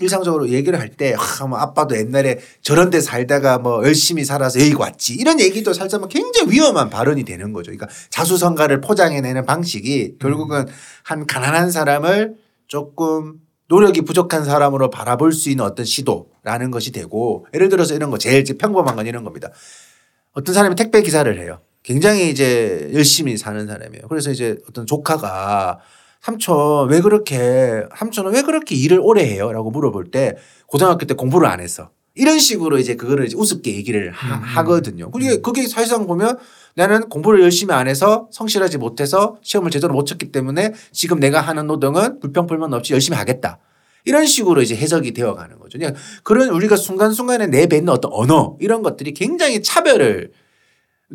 일상적으로 0.00 0.48
얘기를 0.48 0.78
할 0.80 0.88
때 0.94 1.14
아, 1.14 1.46
뭐 1.46 1.58
아빠도 1.58 1.96
옛날에 1.96 2.38
저런 2.62 2.90
데 2.90 3.00
살다가 3.00 3.58
뭐 3.58 3.84
열심히 3.84 4.24
살아서 4.24 4.60
여기 4.60 4.74
왔지 4.74 5.14
이런 5.14 5.40
얘기도 5.40 5.72
살자면 5.72 6.08
굉장히 6.08 6.52
위험한 6.52 6.88
발언이 6.88 7.24
되는 7.24 7.52
거죠. 7.52 7.72
그러니까 7.72 7.88
자수성가를 8.10 8.80
포장해내는 8.80 9.44
방식이 9.44 10.16
결국은 10.20 10.66
한 11.02 11.26
가난한 11.26 11.70
사람을 11.70 12.36
조금 12.68 13.40
노력이 13.68 14.02
부족한 14.02 14.44
사람으로 14.44 14.90
바라볼 14.90 15.32
수 15.32 15.50
있는 15.50 15.64
어떤 15.64 15.84
시도라는 15.84 16.70
것이 16.70 16.92
되고 16.92 17.46
예를 17.54 17.68
들어서 17.68 17.94
이런 17.94 18.10
거 18.10 18.18
제일 18.18 18.44
평범한 18.44 18.94
건 18.94 19.06
이런 19.06 19.24
겁니다. 19.24 19.50
어떤 20.32 20.54
사람이 20.54 20.76
택배 20.76 21.02
기사를 21.02 21.40
해요. 21.40 21.60
굉장히 21.82 22.30
이제 22.30 22.90
열심히 22.94 23.36
사는 23.36 23.66
사람이에요. 23.66 24.08
그래서 24.08 24.30
이제 24.30 24.56
어떤 24.68 24.86
조카가 24.86 25.78
삼촌 26.24 26.88
왜 26.88 27.02
그렇게 27.02 27.82
삼촌은 27.98 28.32
왜 28.32 28.40
그렇게 28.40 28.74
일을 28.74 28.98
오래 28.98 29.22
해요? 29.24 29.52
라고 29.52 29.70
물어볼 29.70 30.10
때 30.10 30.36
고등학교 30.66 31.04
때 31.04 31.12
공부를 31.12 31.46
안 31.46 31.60
했어. 31.60 31.90
이런 32.14 32.38
식으로 32.38 32.78
이제 32.78 32.94
그거를 32.94 33.26
이제 33.26 33.36
우습게 33.36 33.74
얘기를 33.74 34.10
하, 34.12 34.64
거든요 34.64 35.10
그게 35.10 35.40
그게 35.40 35.66
사실상 35.66 36.06
보면 36.06 36.38
나는 36.76 37.08
공부를 37.08 37.42
열심히 37.42 37.74
안 37.74 37.88
해서 37.88 38.28
성실하지 38.30 38.78
못해서 38.78 39.36
시험을 39.42 39.70
제대로 39.70 39.92
못 39.92 40.06
쳤기 40.06 40.32
때문에 40.32 40.72
지금 40.92 41.20
내가 41.20 41.40
하는 41.40 41.66
노동은 41.66 42.20
불평불만 42.20 42.72
없이 42.72 42.94
열심히 42.94 43.18
하겠다. 43.18 43.58
이런 44.06 44.24
식으로 44.24 44.62
이제 44.62 44.74
해석이 44.74 45.12
되어 45.12 45.34
가는 45.34 45.58
거죠. 45.58 45.78
그냥 45.78 45.94
그런 46.22 46.48
우리가 46.48 46.76
순간순간에 46.76 47.48
내뱉는 47.48 47.90
어떤 47.90 48.10
언어 48.14 48.56
이런 48.60 48.82
것들이 48.82 49.12
굉장히 49.12 49.62
차별을 49.62 50.30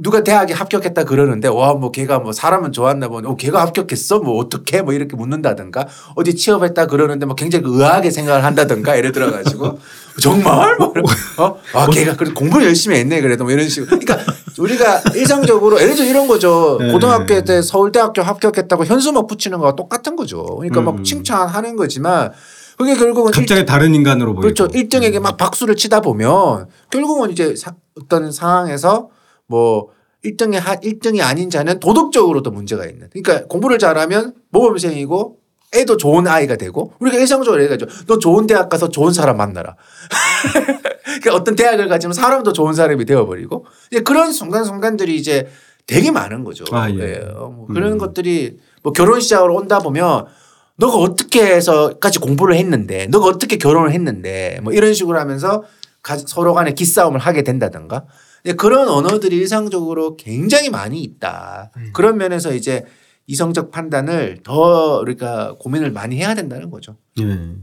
누가 0.02 0.24
대학에 0.24 0.54
합격했다 0.54 1.04
그러는데 1.04 1.48
와 1.48 1.74
뭐 1.74 1.92
걔가 1.92 2.20
뭐 2.20 2.32
사람은 2.32 2.72
좋았나 2.72 3.08
보네. 3.10 3.28
어 3.28 3.36
걔가 3.36 3.62
합격했어 3.62 4.20
뭐 4.20 4.38
어떻게 4.38 4.82
뭐 4.82 4.94
이렇게 4.94 5.16
묻는다든가 5.16 5.88
어디 6.16 6.36
취업했다 6.36 6.88
그러는데 6.88 7.26
뭐 7.26 7.36
굉장히 7.36 7.66
의아하게 7.68 8.10
생각을 8.12 8.44
한다든가 8.44 8.98
예를 8.98 9.12
들어 9.12 9.32
가지고 9.32 9.80
정말 10.22 10.76
뭐 10.78 10.94
어? 11.38 11.60
아 11.74 11.88
걔가 11.88 12.16
그래 12.16 12.32
공부를 12.34 12.66
열심히 12.68 12.98
했네 12.98 13.22
그래도 13.22 13.44
뭐 13.44 13.54
이런 13.54 13.68
식으로 13.70 13.88
그러니까 14.00 14.18
우리가 14.58 15.02
일상적으로 15.16 15.80
예를 15.82 15.96
들어 15.96 16.06
이런 16.08 16.28
거죠. 16.28 16.78
네. 16.82 16.92
고등학교 16.92 17.42
때 17.44 17.62
서울대학교 17.62 18.22
합격했다고 18.22 18.86
현수막 18.86 19.28
붙이는 19.28 19.58
거와 19.60 19.76
똑같은 19.76 20.16
거죠. 20.16 20.44
그러니까 20.58 20.82
막 20.82 20.96
음. 20.98 21.04
칭찬하는 21.04 21.76
거지만 21.78 22.32
그게 22.78 22.96
결국은 22.96 23.32
갑자기 23.32 23.66
다른 23.66 23.94
인간으로 23.96 24.34
보이고. 24.34 24.42
그렇죠. 24.42 24.66
일정에게 24.74 25.20
막 25.20 25.38
박수를 25.38 25.76
치다 25.76 26.02
보면 26.02 26.68
결국은 26.90 27.32
이제 27.32 27.56
사- 27.56 27.74
어떤 28.02 28.32
상황에서 28.32 29.10
뭐 29.50 29.90
일등이 30.22 30.58
하, 30.58 30.76
일등이 30.76 31.22
아닌 31.22 31.50
자는 31.50 31.80
도덕적으로도 31.80 32.52
문제가 32.52 32.86
있는. 32.86 33.10
그러니까 33.12 33.48
공부를 33.48 33.80
잘하면 33.80 34.34
모범생이고 34.52 35.38
애도 35.76 35.98
좋은 35.98 36.28
아이가 36.28 36.56
되고 36.56 36.94
우리가 37.00 37.18
일상적으로 37.18 37.62
얘기하죠. 37.64 37.86
너 38.08 38.18
좋은 38.20 38.48
대학 38.48 38.70
가서 38.70 38.90
좋은 38.90 39.12
사람 39.12 39.38
만나라. 39.38 39.76
그러니까 41.04 41.34
어떤 41.36 41.56
대학을 41.56 41.88
가지면 41.88 42.14
사람도 42.14 42.54
좋은 42.54 42.74
사람이 42.74 43.06
되어버리고 43.06 43.66
이제 43.92 44.02
그런 44.02 44.32
순간순간들이 44.32 45.16
이제 45.16 45.48
되게 45.88 46.12
많은 46.12 46.44
거죠. 46.44 46.66
아, 46.72 46.90
예. 46.92 47.22
어, 47.36 47.50
뭐 47.50 47.68
그런 47.68 47.94
음. 47.94 47.98
것들이 47.98 48.58
뭐 48.84 48.94
결혼 48.94 49.20
시작으로 49.20 49.56
온다 49.56 49.80
보면 49.80 50.26
너가 50.76 50.98
어떻게 50.98 51.44
해서까지 51.44 52.20
공부를 52.20 52.56
했는데 52.56 53.08
너가 53.08 53.26
어떻게 53.28 53.58
결혼을 53.58 53.92
했는데 53.92 54.60
뭐 54.64 54.72
이런 54.74 54.94
식으로 54.94 55.20
하면서 55.20 55.64
가- 56.04 56.18
서로 56.18 56.54
간에 56.54 56.74
기싸움을 56.74 57.20
하게 57.20 57.44
된다든가 57.44 58.06
그런 58.58 58.88
언어들이 58.88 59.36
일상적으로 59.38 60.16
굉장히 60.18 60.70
많이 60.70 61.02
있다. 61.02 61.72
그런 61.94 62.18
면에서 62.18 62.54
이제 62.54 62.86
이성적 63.28 63.72
판단을 63.72 64.40
더 64.44 65.00
우리가 65.02 65.56
고민을 65.60 65.92
많이 65.92 66.18
해야 66.18 66.34
된다는 66.34 66.72
거죠. 66.72 66.98
예. 67.20 67.56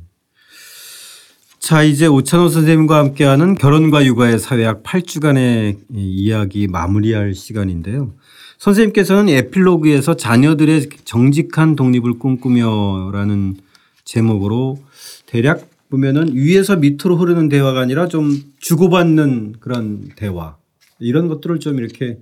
자 1.59 1.83
이제 1.83 2.07
오찬호 2.07 2.49
선생님과 2.49 2.97
함께하는 2.97 3.57
결혼과 3.57 4.05
육아의 4.05 4.39
사회학 4.39 4.85
8주간의 4.85 5.79
이야기 5.93 6.69
마무리할 6.69 7.35
시간인데요. 7.35 8.15
선생님께서는 8.59 9.29
에필로그에서 9.29 10.15
자녀들의 10.15 10.89
정직한 11.05 11.75
독립을 11.75 12.21
꿈꾸며라는 12.21 13.57
제목으로 14.05 14.79
대략 15.27 15.69
보면은 15.91 16.35
위에서 16.35 16.77
밑으로 16.77 17.17
흐르는 17.17 17.49
대화가 17.49 17.81
아니라 17.81 18.07
좀 18.07 18.41
주고받는 18.61 19.57
그런 19.59 20.11
대화 20.17 20.57
이런 20.99 21.29
것들을 21.29 21.61
좀 21.61 21.79
이렇게 21.79 22.19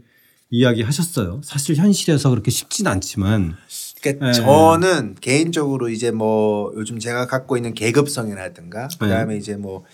이야기하셨어요. 0.50 1.40
사실 1.42 1.76
현실에서 1.76 2.30
그렇게 2.30 2.50
쉽진 2.50 2.86
않지만 2.86 3.56
그러니까 4.00 4.26
네. 4.26 4.32
저는 4.32 5.16
개인적으로 5.20 5.88
이제 5.88 6.10
뭐 6.10 6.72
요즘 6.76 6.98
제가 6.98 7.26
갖고 7.26 7.56
있는 7.56 7.74
계급성이라든가 7.74 8.88
네. 8.88 8.96
그다음에 8.98 9.36
이제 9.36 9.56
뭐 9.56 9.84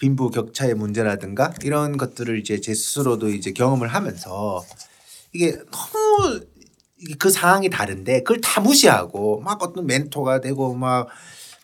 빈부 0.00 0.30
격차의 0.30 0.74
문제라든가 0.74 1.54
이런 1.62 1.96
것들을 1.96 2.38
이제 2.38 2.60
제 2.60 2.74
스스로도 2.74 3.28
이제 3.30 3.52
경험을 3.52 3.88
하면서 3.88 4.62
이게 5.32 5.52
너무 5.52 6.40
그 7.18 7.30
상황이 7.30 7.70
다른데 7.70 8.22
그걸 8.22 8.40
다 8.40 8.60
무시하고 8.60 9.40
막 9.40 9.62
어떤 9.62 9.86
멘토가 9.86 10.40
되고 10.40 10.74
막 10.74 11.08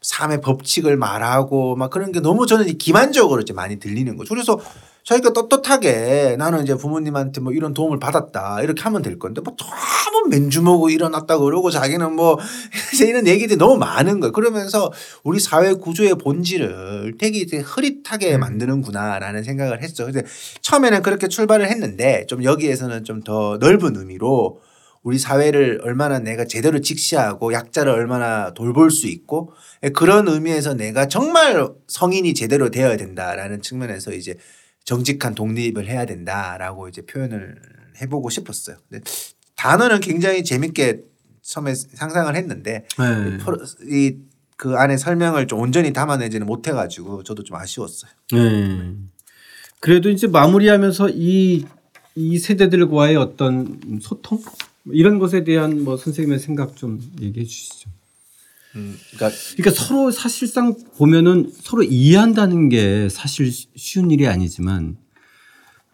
삶의 0.03 0.41
법칙을 0.41 0.97
말하고 0.97 1.77
막 1.77 1.91
그런 1.91 2.13
게 2.13 2.21
너무 2.21 2.47
저는 2.47 2.79
기만적으로 2.79 3.43
이제 3.43 3.53
많이 3.53 3.79
들리는 3.79 4.17
거죠. 4.17 4.31
그래서 4.31 4.59
자기가 5.05 5.33
떳떳하게 5.33 6.37
나는 6.37 6.65
이제 6.65 6.75
부모님한테 6.75 7.41
뭐 7.41 7.53
이런 7.53 7.73
도움을 7.73 8.01
받았다 8.01 8.63
이렇게 8.63 8.83
하면 8.83 9.03
될 9.03 9.19
건데 9.19 9.41
뭐 9.41 9.55
너무 9.57 10.29
맨주먹고 10.29 10.91
일어났다 10.91 11.39
그러고 11.39 11.71
자기는 11.71 12.13
뭐 12.15 12.37
이런 13.01 13.27
얘기들이 13.29 13.57
너무 13.57 13.77
많은 13.77 14.21
거예요. 14.21 14.33
그러면서 14.33 14.93
우리 15.23 15.39
사회 15.39 15.73
구조의 15.73 16.17
본질을 16.17 17.15
되게 17.19 17.39
이제 17.39 17.59
흐릿하게 17.59 18.37
만드는구나라는 18.39 19.45
생각을 19.45 19.83
했죠. 19.83 20.07
근데 20.07 20.25
처음에는 20.63 21.03
그렇게 21.03 21.29
출발을 21.29 21.69
했는데 21.71 22.27
좀 22.27 22.43
여기에서는 22.43 23.05
좀 23.05 23.21
더 23.25 23.59
넓은 23.61 23.97
의미로 23.97 24.61
우리 25.03 25.19
사회를 25.19 25.81
얼마나 25.85 26.19
내가 26.19 26.45
제대로 26.47 26.81
직시하고 26.81 27.53
약자를 27.53 27.93
얼마나 27.93 28.53
돌볼 28.55 28.91
수 28.91 29.09
있고 29.09 29.53
그런 29.95 30.27
의미에서 30.29 30.75
내가 30.75 31.07
정말 31.07 31.69
성인이 31.87 32.33
제대로 32.35 32.71
되어야 32.71 32.97
된다라는 32.97 33.63
측면에서 33.63 34.13
이제 34.13 34.37
정직한 34.85 35.35
독립을 35.35 35.87
해야 35.87 36.07
된다라고 36.07 36.89
이제 36.89 37.03
표현을 37.03 37.57
해보고 38.01 38.31
싶었어요. 38.31 38.77
근데 38.89 39.05
단어는 39.57 40.01
굉장히 40.01 40.43
재밌게 40.43 41.03
처음에 41.43 41.75
상상을 41.75 42.35
했는데 42.35 42.87
네. 42.99 43.39
이그 43.89 44.77
안에 44.77 44.97
설명을 44.97 45.47
좀 45.47 45.61
온전히 45.61 45.93
담아내지는 45.93 46.47
못해가지고 46.47 47.23
저도 47.25 47.45
좀 47.45 47.57
아쉬웠어요. 47.57 48.11
네. 48.33 48.95
그래도 49.81 50.11
이제 50.11 50.27
마무리하면서 50.27 51.11
이, 51.11 51.65
이 52.15 52.39
세대들과의 52.39 53.17
어떤 53.17 53.81
소통 54.01 54.43
이런 54.87 55.19
것에 55.19 55.45
대한 55.45 55.85
뭐 55.85 55.97
선생님의 55.97 56.39
생각 56.39 56.77
좀 56.77 57.01
얘기해 57.21 57.45
주시죠. 57.45 57.91
음, 58.77 58.97
그러니까 59.13 59.37
그러니까 59.57 59.71
서로 59.71 60.11
사실상 60.11 60.77
보면은 60.97 61.51
서로 61.53 61.83
이해한다는 61.83 62.69
게 62.69 63.09
사실 63.09 63.51
쉬운 63.53 64.11
일이 64.11 64.27
아니지만 64.27 64.97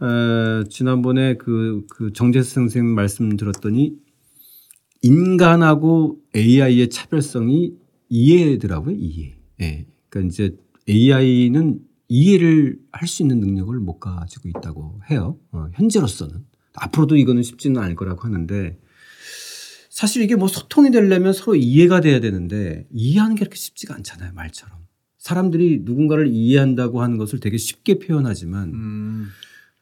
어, 0.00 0.64
지난번에 0.68 1.36
그, 1.36 1.86
그 1.88 2.12
정재수 2.12 2.52
선생님 2.52 2.94
말씀 2.94 3.36
들었더니 3.36 3.94
인간하고 5.02 6.18
AI의 6.34 6.90
차별성이 6.90 7.74
이해더라고요. 8.08 8.94
이해. 8.98 9.36
예. 9.60 9.86
그러니까 10.08 10.32
이제 10.32 10.56
AI는 10.88 11.80
이해를 12.08 12.78
할 12.92 13.08
수 13.08 13.22
있는 13.22 13.40
능력을 13.40 13.76
못 13.80 13.98
가지고 13.98 14.48
있다고 14.48 15.00
해요. 15.10 15.38
어, 15.52 15.66
현재로서는. 15.74 16.44
앞으로도 16.74 17.16
이거는 17.16 17.42
쉽지는 17.42 17.80
않을 17.82 17.94
거라고 17.94 18.22
하는데 18.22 18.78
사실 19.96 20.20
이게 20.20 20.36
뭐 20.36 20.46
소통이 20.46 20.90
되려면 20.90 21.32
서로 21.32 21.54
이해가 21.54 22.02
돼야 22.02 22.20
되는데 22.20 22.86
이해하는 22.92 23.34
게 23.34 23.38
그렇게 23.38 23.56
쉽지가 23.56 23.94
않잖아요. 23.94 24.30
말처럼. 24.34 24.76
사람들이 25.16 25.84
누군가를 25.84 26.26
이해한다고 26.28 27.00
하는 27.00 27.16
것을 27.16 27.40
되게 27.40 27.56
쉽게 27.56 27.98
표현하지만 28.00 28.74
음, 28.74 29.28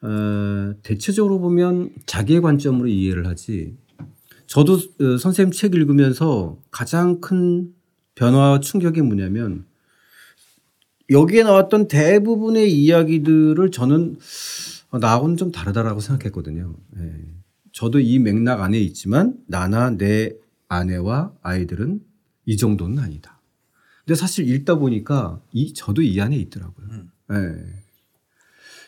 어, 0.01 0.73
대체적으로 0.83 1.41
보면 1.41 1.89
자기의 2.05 2.39
관점으로 2.39 2.87
이해를 2.87 3.27
하지. 3.27 3.75
저도 4.47 4.75
어, 4.75 5.17
선생님 5.17 5.51
책 5.51 5.75
읽으면서 5.75 6.61
가장 6.71 7.19
큰 7.19 7.73
변화와 8.15 8.61
충격이 8.61 9.01
뭐냐면 9.01 9.65
여기에 11.09 11.43
나왔던 11.43 11.89
대부분의 11.89 12.71
이야기들을 12.71 13.69
저는 13.69 14.15
어, 14.91 14.97
나하고는 14.97 15.35
좀 15.35 15.51
다르다라고 15.51 15.99
생각했거든요. 15.99 16.73
예. 16.99 17.35
저도 17.75 17.99
이 17.99 18.19
맥락 18.19 18.61
안에 18.61 18.79
있지만 18.79 19.35
나나 19.47 19.89
내 19.89 20.31
아내와 20.69 21.33
아이들은 21.41 21.99
이 22.45 22.55
정도는 22.55 22.99
아니다. 22.99 23.41
근데 24.05 24.15
사실 24.15 24.47
읽다 24.49 24.75
보니까 24.75 25.41
이 25.51 25.73
저도 25.73 26.01
이 26.01 26.19
안에 26.21 26.37
있더라고요. 26.37 26.87
예. 27.33 27.35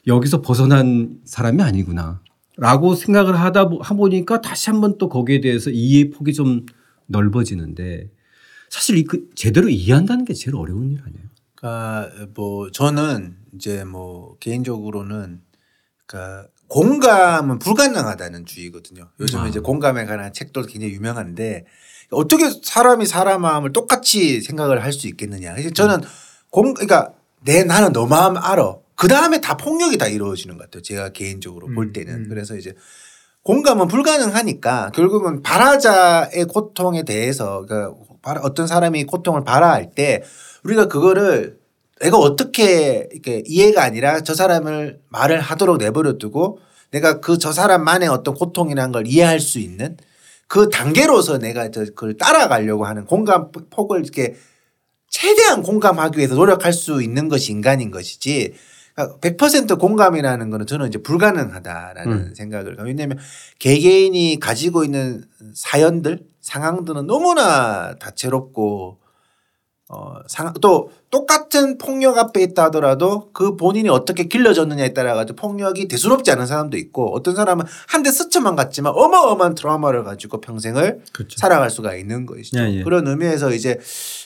여기서 0.08 0.42
벗어난 0.42 1.20
사람이 1.26 1.62
아니구나. 1.62 2.22
라고 2.56 2.96
생각을 2.96 3.38
하다 3.38 3.68
보- 3.70 3.82
하보니까 3.82 4.40
다시 4.40 4.70
한번 4.70 4.98
또 4.98 5.10
거기에 5.10 5.42
대해서 5.42 5.70
이해 5.70 6.10
폭이 6.10 6.34
좀 6.34 6.66
넓어지는데 7.08 8.10
사실 8.70 8.98
이 8.98 9.04
그 9.04 9.30
제대로 9.36 9.68
이해한다는 9.68 10.24
게 10.24 10.34
제일 10.34 10.56
어려운 10.56 10.92
일 10.92 11.02
아니에요. 11.02 11.28
그러니까 11.56 12.28
뭐 12.36 12.72
저는 12.72 13.36
이제 13.54 13.84
뭐 13.84 14.38
개인적으로는 14.40 15.42
그러니까 16.06 16.48
공감은 16.68 17.60
불가능하다는 17.60 18.46
주의거든요. 18.46 19.10
요즘에 19.20 19.42
아. 19.44 19.48
이제 19.48 19.60
공감에 19.60 20.06
관한 20.06 20.34
책도 20.34 20.64
굉장히 20.64 20.94
유명한데 20.94 21.66
어떻게 22.12 22.50
사람이 22.64 23.06
사람 23.06 23.42
마음을 23.42 23.74
똑같이 23.74 24.42
생각을 24.42 24.84
할 24.84 24.94
수 24.94 25.08
있겠느냐. 25.08 25.54
그래서 25.54 25.70
저는 25.72 26.02
공 26.50 26.74
그러니까 26.74 27.14
내 27.44 27.64
나는 27.64 27.94
너 27.94 28.06
마음 28.06 28.38
알아. 28.38 28.76
그 28.96 29.08
다음에 29.08 29.40
다 29.42 29.56
폭력이 29.58 29.98
다 29.98 30.08
이루어지는 30.08 30.58
것 30.58 30.64
같아요. 30.66 30.82
제가 30.82 31.10
개인적으로 31.10 31.68
볼 31.68 31.88
음, 31.88 31.94
때는 31.94 32.14
음. 32.14 32.26
그래서 32.30 32.56
이제 32.56 32.74
공감은 33.44 33.88
불가능하니까 33.88 34.92
결국은 34.94 35.42
발화자의 35.44 36.46
고통에 36.46 37.04
대해서 37.04 37.64
그러니까 37.66 37.96
발- 38.22 38.40
어떤 38.42 38.68
사람이 38.68 39.06
고통을 39.06 39.44
발화할 39.44 39.92
때 39.92 40.24
우리가 40.64 40.88
그거를 40.88 41.58
내가 42.02 42.18
어떻게 42.18 43.08
이렇게 43.12 43.44
이해가 43.46 43.84
아니라 43.84 44.22
저 44.22 44.34
사람을 44.34 45.02
말을 45.10 45.40
하도록 45.42 45.78
내버려 45.78 46.18
두고 46.18 46.60
내가 46.92 47.20
그 47.20 47.38
저 47.38 47.52
사람만의 47.52 48.10
어떤 48.10 48.34
고통이라는 48.34 48.92
걸 48.92 49.08
이해할 49.08 49.40
수 49.40 49.60
있는 49.60 49.98
그 50.48 50.70
단계로서 50.70 51.38
내가 51.40 51.70
저 51.72 51.82
그걸 51.84 52.16
따라가려고 52.18 52.86
하는 52.86 53.06
공감 53.06 53.52
폭을 53.52 54.02
이렇게 54.04 54.36
최대한 55.10 55.64
공감하기 55.64 56.18
위해서 56.18 56.36
노력할 56.36 56.74
수 56.74 57.02
있는 57.02 57.28
것이 57.28 57.52
인간인 57.52 57.92
것이지 57.92 58.54
그러니까 58.96 59.20
100% 59.20 59.80
공감이라는 59.80 60.50
거는 60.50 60.66
저는 60.66 60.88
이제 60.88 60.98
불가능하다라는 61.00 62.12
음. 62.12 62.34
생각을 62.36 62.78
왜냐하면 62.80 63.20
개개인이 63.60 64.40
가지고 64.40 64.84
있는 64.84 65.24
사연들 65.54 66.22
상황들은 66.42 67.06
너무나 67.08 67.96
다채롭고 67.96 69.00
어, 69.90 70.16
상, 70.28 70.54
또 70.60 70.92
똑같은 71.10 71.78
폭력 71.78 72.18
앞에 72.18 72.44
있다 72.44 72.66
하더라도 72.66 73.30
그 73.32 73.56
본인이 73.56 73.88
어떻게 73.88 74.26
길러졌느냐에 74.26 74.94
따라 74.94 75.14
가지고 75.14 75.38
폭력이 75.38 75.88
대수롭지 75.88 76.30
않은 76.32 76.46
사람도 76.46 76.76
있고 76.78 77.16
어떤 77.16 77.36
사람은 77.36 77.64
한 77.88 78.04
대 78.04 78.12
스쳐만 78.12 78.56
갔지만 78.58 78.92
어마어마한 78.96 79.56
트라우마를 79.56 80.04
가지고 80.04 80.42
평생을 80.42 81.00
그렇죠. 81.14 81.38
살아갈 81.38 81.70
수가 81.70 81.96
있는 81.96 82.26
것이죠. 82.26 82.60
예, 82.60 82.74
예. 82.80 82.84
그런 82.84 83.08
의미에서 83.08 83.54
이제 83.54 83.80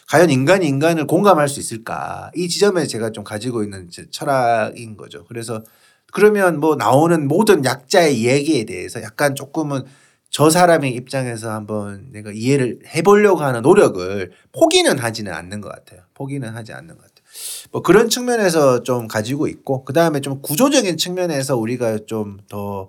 과연 0.09 0.29
인간이 0.31 0.67
인간을 0.67 1.05
공감할 1.05 1.47
수 1.47 1.59
있을까 1.59 2.31
이 2.35 2.49
지점에 2.49 2.87
제가 2.87 3.11
좀 3.11 3.23
가지고 3.23 3.63
있는 3.63 3.87
철학인 4.09 4.97
거죠. 4.97 5.25
그래서 5.25 5.63
그러면 6.11 6.59
뭐 6.59 6.75
나오는 6.75 7.27
모든 7.27 7.63
약자의 7.63 8.19
이야기에 8.19 8.65
대해서 8.65 9.01
약간 9.03 9.35
조금은 9.35 9.83
저 10.31 10.49
사람의 10.49 10.93
입장에서 10.95 11.51
한번 11.51 12.07
내가 12.11 12.31
이해를 12.33 12.79
해보려고 12.95 13.41
하는 13.41 13.61
노력을 13.61 14.31
포기는 14.53 14.97
하지는 14.97 15.33
않는 15.33 15.61
것 15.61 15.69
같아요. 15.69 16.01
포기는 16.15 16.47
하지 16.49 16.73
않는 16.73 16.95
것 16.95 17.01
같아요. 17.01 17.25
뭐 17.71 17.81
그런 17.81 18.09
측면에서 18.09 18.83
좀 18.83 19.07
가지고 19.07 19.47
있고 19.47 19.83
그 19.85 19.93
다음에 19.93 20.21
좀 20.21 20.41
구조적인 20.41 20.97
측면에서 20.97 21.57
우리가 21.57 21.99
좀 22.07 22.39
더 22.49 22.87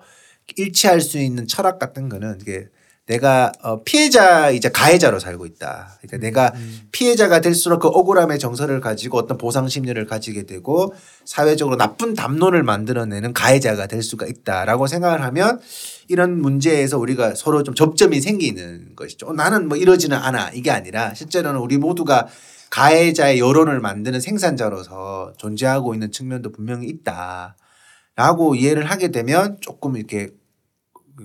일치할 0.57 1.01
수 1.01 1.19
있는 1.19 1.47
철학 1.47 1.79
같은 1.79 2.09
거는 2.09 2.39
이게 2.41 2.69
내가 3.07 3.51
어 3.63 3.83
피해자이자 3.83 4.71
가해자로 4.71 5.19
살고 5.19 5.45
있다. 5.47 5.99
그러니까 6.01 6.19
내가 6.19 6.53
피해자가 6.93 7.41
될수록 7.41 7.81
그 7.81 7.89
억울함의 7.89 8.39
정서를 8.39 8.81
가지고 8.81 9.19
어떤 9.19 9.39
보상 9.39 9.67
심리를 9.69 10.05
가지게 10.07 10.45
되고 10.45 10.95
사회적으로 11.25 11.77
나쁜 11.77 12.15
담론을 12.15 12.63
만들어내는 12.63 13.33
가해자가 13.33 13.89
될 13.89 14.03
수가 14.03 14.27
있다라고 14.27 14.87
생각을 14.87 15.23
하면 15.25 15.61
이런 16.07 16.41
문제에서 16.41 16.99
우리가 16.99 17.35
서로 17.35 17.65
좀 17.65 17.75
접점이 17.75 18.21
생기는 18.21 18.95
것이죠. 18.95 19.27
어, 19.27 19.33
나는 19.33 19.69
뭐 19.69 19.77
이러지는 19.77 20.17
않아 20.17 20.51
이게 20.51 20.71
아니라 20.71 21.15
실제로는 21.15 21.59
우리 21.59 21.79
모두가 21.79 22.29
가해자의 22.71 23.41
여론을 23.41 23.81
만드는 23.81 24.21
생산자로서 24.21 25.35
존재하고 25.39 25.93
있는 25.93 26.13
측면도 26.13 26.53
분명히 26.53 26.87
있다라고 26.87 28.55
이해를 28.55 28.85
하게 28.85 29.09
되면 29.09 29.59
조금 29.61 29.97
이렇게 29.97 30.31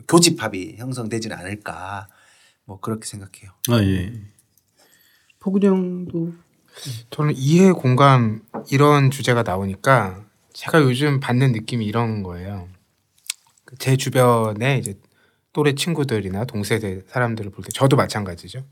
교집합이 0.08 0.76
형성되지는 0.78 1.36
않을까 1.38 2.08
뭐 2.66 2.80
그렇게 2.80 3.06
생각해요. 3.06 3.52
아 3.70 3.82
예. 3.84 4.14
포근형도 5.40 6.34
저는 7.10 7.34
이해 7.36 7.72
공감 7.72 8.42
이런 8.70 9.10
주제가 9.12 9.44
나오니까 9.44 10.24
제가 10.54 10.82
요즘 10.82 11.20
받는 11.20 11.52
느낌이 11.52 11.86
이런 11.86 12.24
거예요. 12.24 12.68
그제 13.66 13.98
주변에 13.98 14.78
이제 14.78 14.98
또래 15.54 15.74
친구들이나 15.76 16.46
동세대 16.46 17.04
사람들을 17.08 17.52
볼 17.52 17.64
때 17.64 17.70
저도 17.74 17.96
마찬가지죠. 17.96 18.64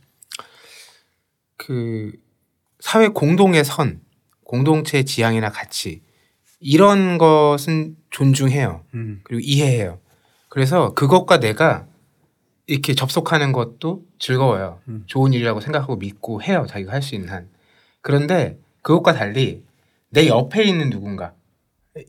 그 1.58 2.12
사회 2.80 3.08
공동의 3.08 3.64
선, 3.66 4.02
공동체의 4.44 5.06
지향이나 5.06 5.50
가치 5.50 6.02
이런 6.60 7.18
것은 7.18 7.96
존중해요. 8.12 8.84
그리고 9.24 9.40
이해해요. 9.42 10.00
그래서 10.56 10.94
그것과 10.94 11.42
내가 11.42 11.86
이렇게 12.66 12.94
접속하는 12.96 13.52
것도 13.52 14.04
즐거워요. 14.20 14.80
음. 14.88 15.04
좋은 15.06 15.34
일이라고 15.34 15.60
생각하고 15.60 15.98
믿고 15.98 16.42
해요. 16.42 16.66
자기가 16.70 16.94
할 16.94 17.02
수 17.02 17.14
있는 17.14 17.28
한. 17.30 17.50
그런데 18.02 18.58
그것과 18.82 19.12
달리 19.12 19.64
내 20.12 20.28
옆에 20.30 20.64
있는 20.64 20.90
누군가 20.90 21.34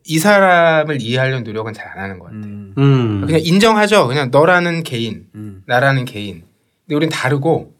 이 0.04 0.20
사람을 0.20 1.02
이해하려는 1.02 1.42
노력은 1.42 1.72
잘 1.72 1.88
안 1.88 1.98
하는 1.98 2.20
것 2.20 2.26
같아요. 2.26 2.44
음. 2.44 2.74
음. 2.78 3.26
그냥 3.26 3.40
인정하죠. 3.42 4.06
그냥 4.06 4.30
너라는 4.30 4.84
개인, 4.84 5.26
음. 5.34 5.64
나라는 5.66 6.04
개인. 6.04 6.44
근데 6.84 6.94
우린 6.94 7.08
다르고 7.08 7.74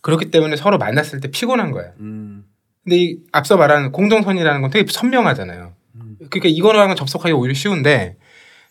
그렇기 0.00 0.30
때문에 0.30 0.56
서로 0.56 0.78
만났을 0.78 1.20
때 1.20 1.28
피곤한 1.30 1.72
거야. 1.72 1.90
음. 2.00 2.46
근데 2.84 2.96
이 2.96 3.18
앞서 3.32 3.58
말하는 3.58 3.92
공동선이라는 3.92 4.62
건 4.62 4.70
되게 4.70 4.90
선명하잖아요. 4.90 5.74
음. 5.96 6.16
그러니까 6.30 6.48
이거랑은 6.48 6.96
접속하기 6.96 7.34
오히려 7.34 7.52
쉬운데 7.52 8.16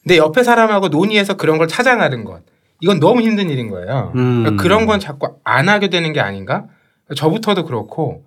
내 0.05 0.17
옆에 0.17 0.43
사람하고 0.43 0.89
논의해서 0.89 1.35
그런 1.35 1.57
걸 1.57 1.67
찾아가는 1.67 2.23
것 2.23 2.43
이건 2.81 2.99
너무 2.99 3.21
힘든 3.21 3.49
일인 3.49 3.69
거예요. 3.69 4.11
음. 4.15 4.43
그러니까 4.43 4.61
그런 4.63 4.85
건 4.85 4.99
자꾸 4.99 5.39
안 5.43 5.67
하게 5.69 5.89
되는 5.89 6.13
게 6.13 6.19
아닌가? 6.19 6.65
저부터도 7.15 7.65
그렇고 7.65 8.23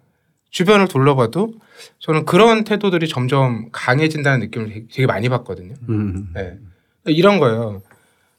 주변을 0.50 0.88
둘러봐도 0.88 1.52
저는 2.00 2.24
그런 2.24 2.64
태도들이 2.64 3.06
점점 3.08 3.68
강해진다는 3.72 4.40
느낌을 4.40 4.86
되게- 4.90 5.06
많이 5.06 5.28
받거든요. 5.28 5.74
음. 5.88 6.30
네. 6.34 6.54
이런 7.06 7.38
거예요. 7.38 7.82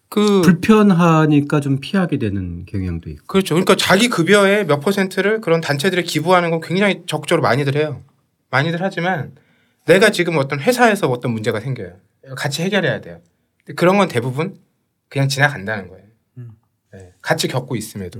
그 0.10 0.41
불편하니까 0.41 1.60
좀 1.60 1.80
피하게 1.80 2.17
되는 2.17 2.65
경향도 2.65 3.10
있고. 3.12 3.25
그렇죠. 3.28 3.54
그러니까 3.54 3.75
자기 3.75 4.10
급여의 4.10 4.65
몇 4.65 4.80
퍼센트를 4.80 5.39
그런 5.39 5.62
단체들에 5.62 6.02
기부하는 6.04 6.49
건 6.49 6.62
굉장히 6.62 7.04
적극적으로 7.06 7.43
많이들 7.43 7.75
해요. 7.75 8.02
많이들 8.49 8.82
하지만 8.82 9.34
내가 9.86 10.10
지금 10.10 10.38
어떤 10.38 10.60
회사에서 10.60 11.08
어떤 11.10 11.32
문제가 11.32 11.60
생겨요. 11.60 11.93
같이 12.36 12.63
해결해야 12.63 13.02
돼요. 13.02 13.19
근데 13.69 13.75
그런 13.75 13.99
건 13.99 14.08
대부분 14.08 14.60
그냥 15.10 15.27
지나간다는 15.27 15.89
거예요. 15.89 16.05
음. 16.38 16.53
네. 16.91 17.13
같이 17.21 17.47
겪고 17.47 17.75
있음에도. 17.75 18.19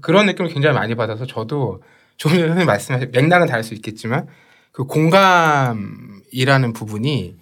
그런 0.00 0.26
느낌을 0.26 0.52
굉장히 0.52 0.76
많이 0.76 0.94
받아서 0.94 1.26
저도 1.26 1.82
조금 2.16 2.36
전에 2.36 2.46
선생님 2.46 2.66
말씀하신 2.66 3.10
맥락은 3.10 3.48
다를 3.48 3.64
수 3.64 3.74
있겠지만 3.74 4.28
그 4.70 4.84
공감이라는 4.84 6.72
부분이 6.72 7.36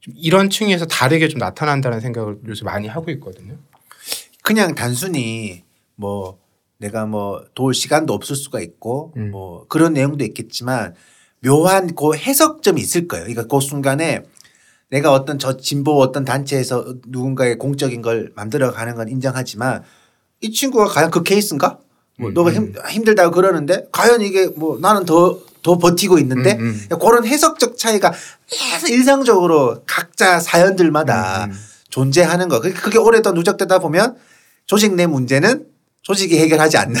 좀 0.00 0.14
이런 0.14 0.50
층위에서 0.50 0.84
다르게 0.84 1.28
좀 1.28 1.38
나타난다는 1.38 2.00
생각을 2.00 2.38
요새 2.46 2.64
많이 2.64 2.86
하고 2.86 3.10
있거든요. 3.12 3.56
그냥 4.42 4.74
단순히 4.74 5.64
뭐 5.94 6.38
내가 6.76 7.06
뭐 7.06 7.44
도울 7.54 7.72
시간도 7.72 8.12
없을 8.12 8.36
수가 8.36 8.60
있고 8.60 9.14
음. 9.16 9.30
뭐 9.30 9.66
그런 9.68 9.94
내용도 9.94 10.22
있겠지만 10.22 10.94
묘한 11.40 11.94
그 11.94 12.14
해석점이 12.14 12.80
있을 12.80 13.08
거예요. 13.08 13.24
그러니까 13.24 13.46
그 13.46 13.60
순간에 13.60 14.22
내가 14.90 15.12
어떤 15.12 15.38
저 15.38 15.56
진보 15.56 16.00
어떤 16.00 16.24
단체에서 16.24 16.94
누군가의 17.08 17.58
공적인 17.58 18.02
걸 18.02 18.32
만들어 18.36 18.72
가는 18.72 18.94
건 18.94 19.08
인정하지만 19.08 19.82
이 20.40 20.52
친구가 20.52 20.86
과연 20.86 21.10
그 21.10 21.22
케이스인가? 21.22 21.78
뭐 22.18 22.30
음, 22.30 22.34
너가 22.34 22.50
음. 22.50 22.54
힘, 22.54 22.72
힘들다고 22.88 23.34
그러는데 23.34 23.86
과연 23.92 24.22
이게 24.22 24.46
뭐 24.46 24.78
나는 24.78 25.04
더, 25.04 25.38
더 25.62 25.76
버티고 25.78 26.18
있는데 26.20 26.56
음, 26.56 26.86
음. 26.90 26.98
그런 26.98 27.26
해석적 27.26 27.76
차이가 27.76 28.12
계속 28.46 28.88
일상적으로 28.88 29.82
각자 29.86 30.38
사연들마다 30.38 31.46
음, 31.46 31.50
음. 31.50 31.56
존재하는 31.90 32.48
거. 32.48 32.60
그게- 32.60 32.74
그게 32.74 32.98
오래도 32.98 33.32
누적되다 33.32 33.80
보면 33.80 34.16
조직 34.66 34.94
내 34.94 35.06
문제는 35.06 35.66
조직이 36.02 36.38
해결하지 36.38 36.76
않는 36.78 36.94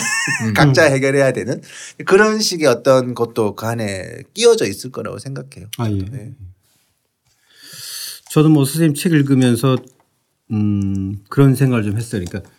음. 0.44 0.54
각자 0.54 0.82
해결해야 0.84 1.32
되는 1.32 1.62
그런 2.04 2.40
식의 2.40 2.66
어떤 2.66 3.14
것도 3.14 3.54
그 3.54 3.66
안에 3.66 4.22
끼어져 4.34 4.66
있을 4.66 4.90
거라고 4.90 5.18
생각해요. 5.18 5.68
아 5.78 5.88
예. 5.88 5.98
네. 6.10 6.32
저도 8.36 8.50
뭐 8.50 8.66
선생님 8.66 8.92
책 8.92 9.12
읽으면서 9.12 9.78
음 10.50 11.20
그런 11.30 11.54
생각을 11.54 11.84
좀 11.84 11.96
했어요. 11.96 12.22
그러니까 12.22 12.50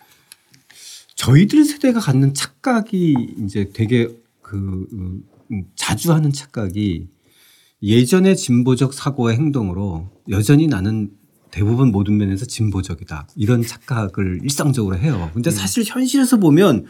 저희들 1.14 1.64
세대가 1.64 2.00
갖는 2.00 2.34
착각이 2.34 3.14
이제 3.44 3.70
되게 3.72 4.08
그 4.42 4.56
음, 4.92 5.22
음, 5.52 5.64
자주 5.76 6.12
하는 6.12 6.32
착각이 6.32 7.06
예전의 7.80 8.36
진보적 8.36 8.92
사고와 8.92 9.30
행동으로 9.30 10.10
여전히 10.30 10.66
나는 10.66 11.12
대부분 11.52 11.92
모든 11.92 12.16
면에서 12.16 12.44
진보적이다 12.44 13.28
이런 13.36 13.62
착각을 13.62 14.40
일상적으로 14.42 14.98
해요. 14.98 15.30
근데 15.32 15.52
사실 15.52 15.84
현실에서 15.86 16.38
보면 16.38 16.86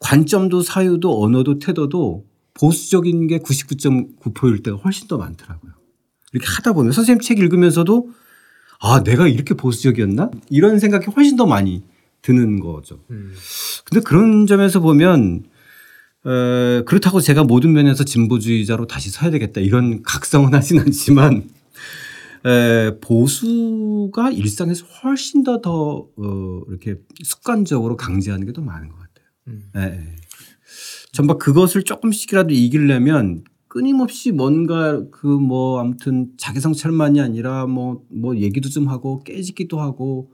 관점도 0.00 0.62
사유도 0.62 1.22
언어도 1.22 1.60
태도도 1.60 2.26
보수적인 2.54 3.28
게 3.28 3.38
99.9%일 3.38 4.64
때가 4.64 4.76
훨씬 4.78 5.06
더 5.06 5.18
많더라고요. 5.18 5.70
이렇게 6.32 6.48
하다 6.48 6.72
보면 6.72 6.90
선생님 6.90 7.20
책 7.20 7.38
읽으면서도 7.38 8.23
아 8.86 9.02
내가 9.02 9.26
이렇게 9.26 9.54
보수적이었나 9.54 10.30
이런 10.50 10.78
생각이 10.78 11.06
훨씬 11.16 11.36
더 11.36 11.46
많이 11.46 11.82
드는 12.20 12.60
거죠. 12.60 13.00
근데 13.84 14.02
그런 14.04 14.46
점에서 14.46 14.80
보면 14.80 15.44
에, 16.26 16.82
그렇다고 16.84 17.20
제가 17.22 17.44
모든 17.44 17.72
면에서 17.72 18.04
진보주의자로 18.04 18.86
다시 18.86 19.10
서야 19.10 19.30
되겠다 19.30 19.62
이런 19.62 20.02
각성은 20.04 20.52
하진 20.52 20.80
않지만 20.80 21.48
에, 22.44 22.98
보수가 23.00 24.32
일상에서 24.32 24.84
훨씬 25.02 25.44
더더 25.44 26.06
어, 26.16 26.60
이렇게 26.68 26.96
습관적으로 27.22 27.96
강제하는 27.96 28.46
게 28.46 28.52
더 28.52 28.60
많은 28.60 28.90
것 28.90 28.96
같아요. 28.98 29.26
음. 29.48 29.62
예, 29.76 29.80
예. 29.80 30.16
전부 31.12 31.38
그것을 31.38 31.84
조금씩이라도 31.84 32.52
이기려면 32.52 33.44
끊임없이 33.74 34.30
뭔가 34.30 35.02
그 35.10 35.26
뭐 35.26 35.80
아무튼 35.80 36.30
자기 36.38 36.60
성찰만이 36.60 37.20
아니라 37.20 37.66
뭐뭐 37.66 38.36
얘기도 38.36 38.68
좀 38.68 38.88
하고 38.88 39.24
깨지기도 39.24 39.80
하고 39.80 40.30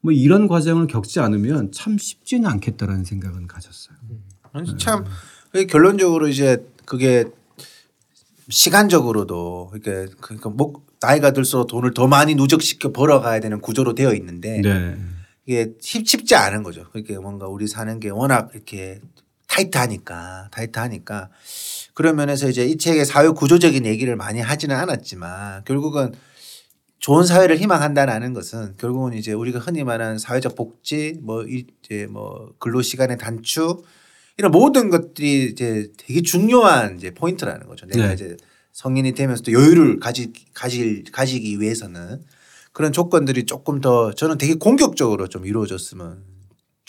뭐 0.00 0.12
이런 0.12 0.48
과정을 0.48 0.88
겪지 0.88 1.20
않으면 1.20 1.70
참 1.70 1.96
쉽지는 1.96 2.50
않겠다라는 2.50 3.04
생각은 3.04 3.46
가졌어요. 3.46 3.96
아니, 4.52 4.76
참 4.76 5.04
그게 5.52 5.66
결론적으로 5.66 6.26
이제 6.26 6.66
그게 6.84 7.26
시간적으로도 8.48 9.70
이렇게 9.72 10.12
그러니까 10.20 10.50
뭐 10.50 10.82
나이가 11.00 11.32
들수록 11.32 11.68
돈을 11.68 11.94
더 11.94 12.08
많이 12.08 12.34
누적시켜 12.34 12.90
벌어가야 12.90 13.38
되는 13.38 13.60
구조로 13.60 13.94
되어 13.94 14.14
있는데 14.14 14.60
네. 14.62 14.98
이게 15.46 15.74
쉽, 15.80 16.08
쉽지 16.08 16.34
않은 16.34 16.64
거죠. 16.64 16.90
그렇게 16.90 17.16
뭔가 17.18 17.46
우리 17.46 17.68
사는 17.68 18.00
게 18.00 18.08
워낙 18.10 18.50
이렇게 18.52 19.00
타이트하니까 19.50 20.48
타이트하니까 20.52 21.30
그런 21.94 22.16
면에서 22.16 22.48
이제 22.48 22.64
이 22.64 22.78
책의 22.78 23.04
사회 23.04 23.28
구조적인 23.28 23.84
얘기를 23.84 24.16
많이 24.16 24.40
하지는 24.40 24.76
않았지만 24.76 25.64
결국은 25.64 26.12
좋은 27.00 27.24
사회를 27.26 27.58
희망한다라는 27.58 28.32
것은 28.32 28.74
결국은 28.76 29.14
이제 29.14 29.32
우리가 29.32 29.58
흔히 29.58 29.84
말하는 29.84 30.18
사회적 30.18 30.54
복지 30.54 31.18
뭐 31.22 31.44
이제 31.44 32.06
뭐 32.06 32.52
근로 32.58 32.82
시간의 32.82 33.18
단축 33.18 33.84
이런 34.36 34.52
모든 34.52 34.88
것들이 34.90 35.46
이제 35.46 35.88
되게 35.98 36.22
중요한 36.22 36.96
이제 36.96 37.12
포인트라는 37.12 37.66
거죠. 37.66 37.86
내가 37.86 38.08
네. 38.08 38.14
이제 38.14 38.36
성인이 38.72 39.12
되면서도 39.12 39.52
여유를 39.52 39.98
가지 39.98 40.32
가질 40.54 41.04
가지기 41.10 41.60
위해서는 41.60 42.22
그런 42.72 42.92
조건들이 42.92 43.44
조금 43.44 43.80
더 43.80 44.12
저는 44.12 44.38
되게 44.38 44.54
공격적으로 44.54 45.28
좀 45.28 45.44
이루어졌으면 45.44 46.29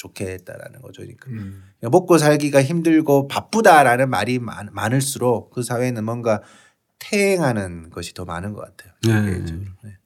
좋겠다라는 0.01 0.81
거죠. 0.81 1.03
그러니까 1.03 1.29
음. 1.29 1.63
먹고 1.81 2.17
살기가 2.17 2.63
힘들고 2.63 3.27
바쁘다라는 3.27 4.09
말이 4.09 4.39
많, 4.39 4.69
많을수록 4.71 5.51
그 5.51 5.63
사회는 5.63 6.03
뭔가 6.03 6.41
퇴행하는 6.99 7.89
것이 7.89 8.13
더 8.13 8.25
많은 8.25 8.53
것 8.53 8.61
같아요. 8.61 8.93
네. 9.03 9.43
네. 9.83 9.97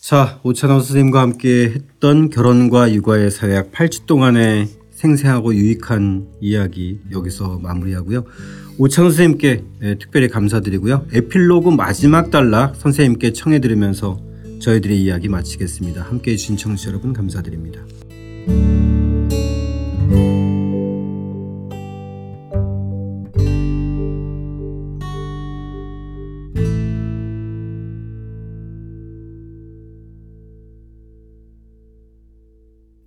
자, 0.00 0.40
오찬호 0.42 0.80
선생님과 0.80 1.20
함께 1.20 1.70
했던 1.74 2.30
결혼과 2.30 2.92
육아의 2.92 3.30
사회학 3.30 3.70
8주 3.70 4.06
동안의 4.06 4.68
생생하고 4.90 5.54
유익한 5.54 6.28
이야기 6.40 7.00
여기서 7.10 7.58
마무리하고요. 7.60 8.24
오찬원 8.78 9.12
선생님께 9.12 9.64
예, 9.82 9.98
특별히 9.98 10.28
감사드리고요. 10.28 11.06
에필로그 11.12 11.70
마지막 11.70 12.30
단락 12.30 12.76
선생님께 12.76 13.32
청해 13.32 13.60
들으면서 13.60 14.18
저희들의 14.60 15.00
이야기 15.00 15.28
마치겠습니다. 15.28 16.02
함께 16.02 16.32
해 16.32 16.36
주신 16.36 16.56
청취자 16.56 16.90
여러분 16.90 17.12
감사드립니다. 17.12 17.80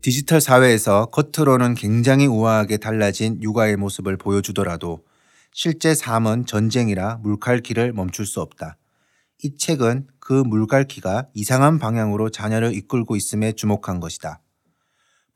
디지털 0.04 0.42
사회에서 0.42 1.06
겉으로는 1.06 1.76
굉장히 1.76 2.28
우아하게 2.28 2.76
달라진 2.76 3.42
육아의 3.42 3.78
모습을 3.78 4.18
보여주더라도 4.18 5.06
실제 5.54 5.96
삶은 5.96 6.46
전쟁이라 6.46 7.20
물갈퀴를 7.24 7.94
멈출 7.94 8.26
수 8.26 8.42
없다. 8.42 8.78
이 9.44 9.56
책은 9.56 10.08
그 10.20 10.34
물갈퀴가 10.34 11.30
이상한 11.34 11.80
방향으로 11.80 12.30
자녀를 12.30 12.76
이끌고 12.76 13.16
있음에 13.16 13.54
주목한 13.54 14.02
것이다. 14.02 14.43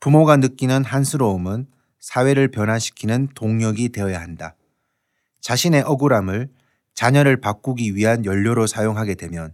부모가 0.00 0.36
느끼는 0.36 0.84
한스러움은 0.84 1.66
사회를 1.98 2.48
변화시키는 2.48 3.28
동력이 3.34 3.88
되어야 3.90 4.20
한다. 4.20 4.54
자신의 5.40 5.82
억울함을 5.82 6.48
자녀를 6.94 7.40
바꾸기 7.40 7.94
위한 7.94 8.24
연료로 8.24 8.66
사용하게 8.66 9.14
되면 9.14 9.52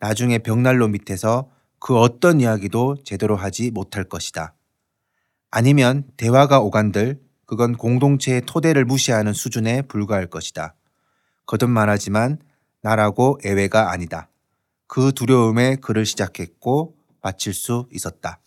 나중에 0.00 0.38
벽난로 0.38 0.88
밑에서 0.88 1.50
그 1.78 1.98
어떤 1.98 2.40
이야기도 2.40 2.96
제대로 3.04 3.36
하지 3.36 3.70
못할 3.70 4.04
것이다. 4.04 4.54
아니면 5.50 6.04
대화가 6.16 6.60
오간들 6.60 7.20
그건 7.46 7.76
공동체의 7.76 8.42
토대를 8.46 8.84
무시하는 8.84 9.32
수준에 9.32 9.82
불과할 9.82 10.26
것이다. 10.26 10.74
거듭 11.46 11.70
말하지만 11.70 12.38
나라고 12.82 13.38
예외가 13.44 13.90
아니다. 13.90 14.28
그 14.86 15.12
두려움에 15.12 15.76
글을 15.76 16.04
시작했고 16.04 16.94
마칠 17.22 17.54
수 17.54 17.88
있었다. 17.90 18.40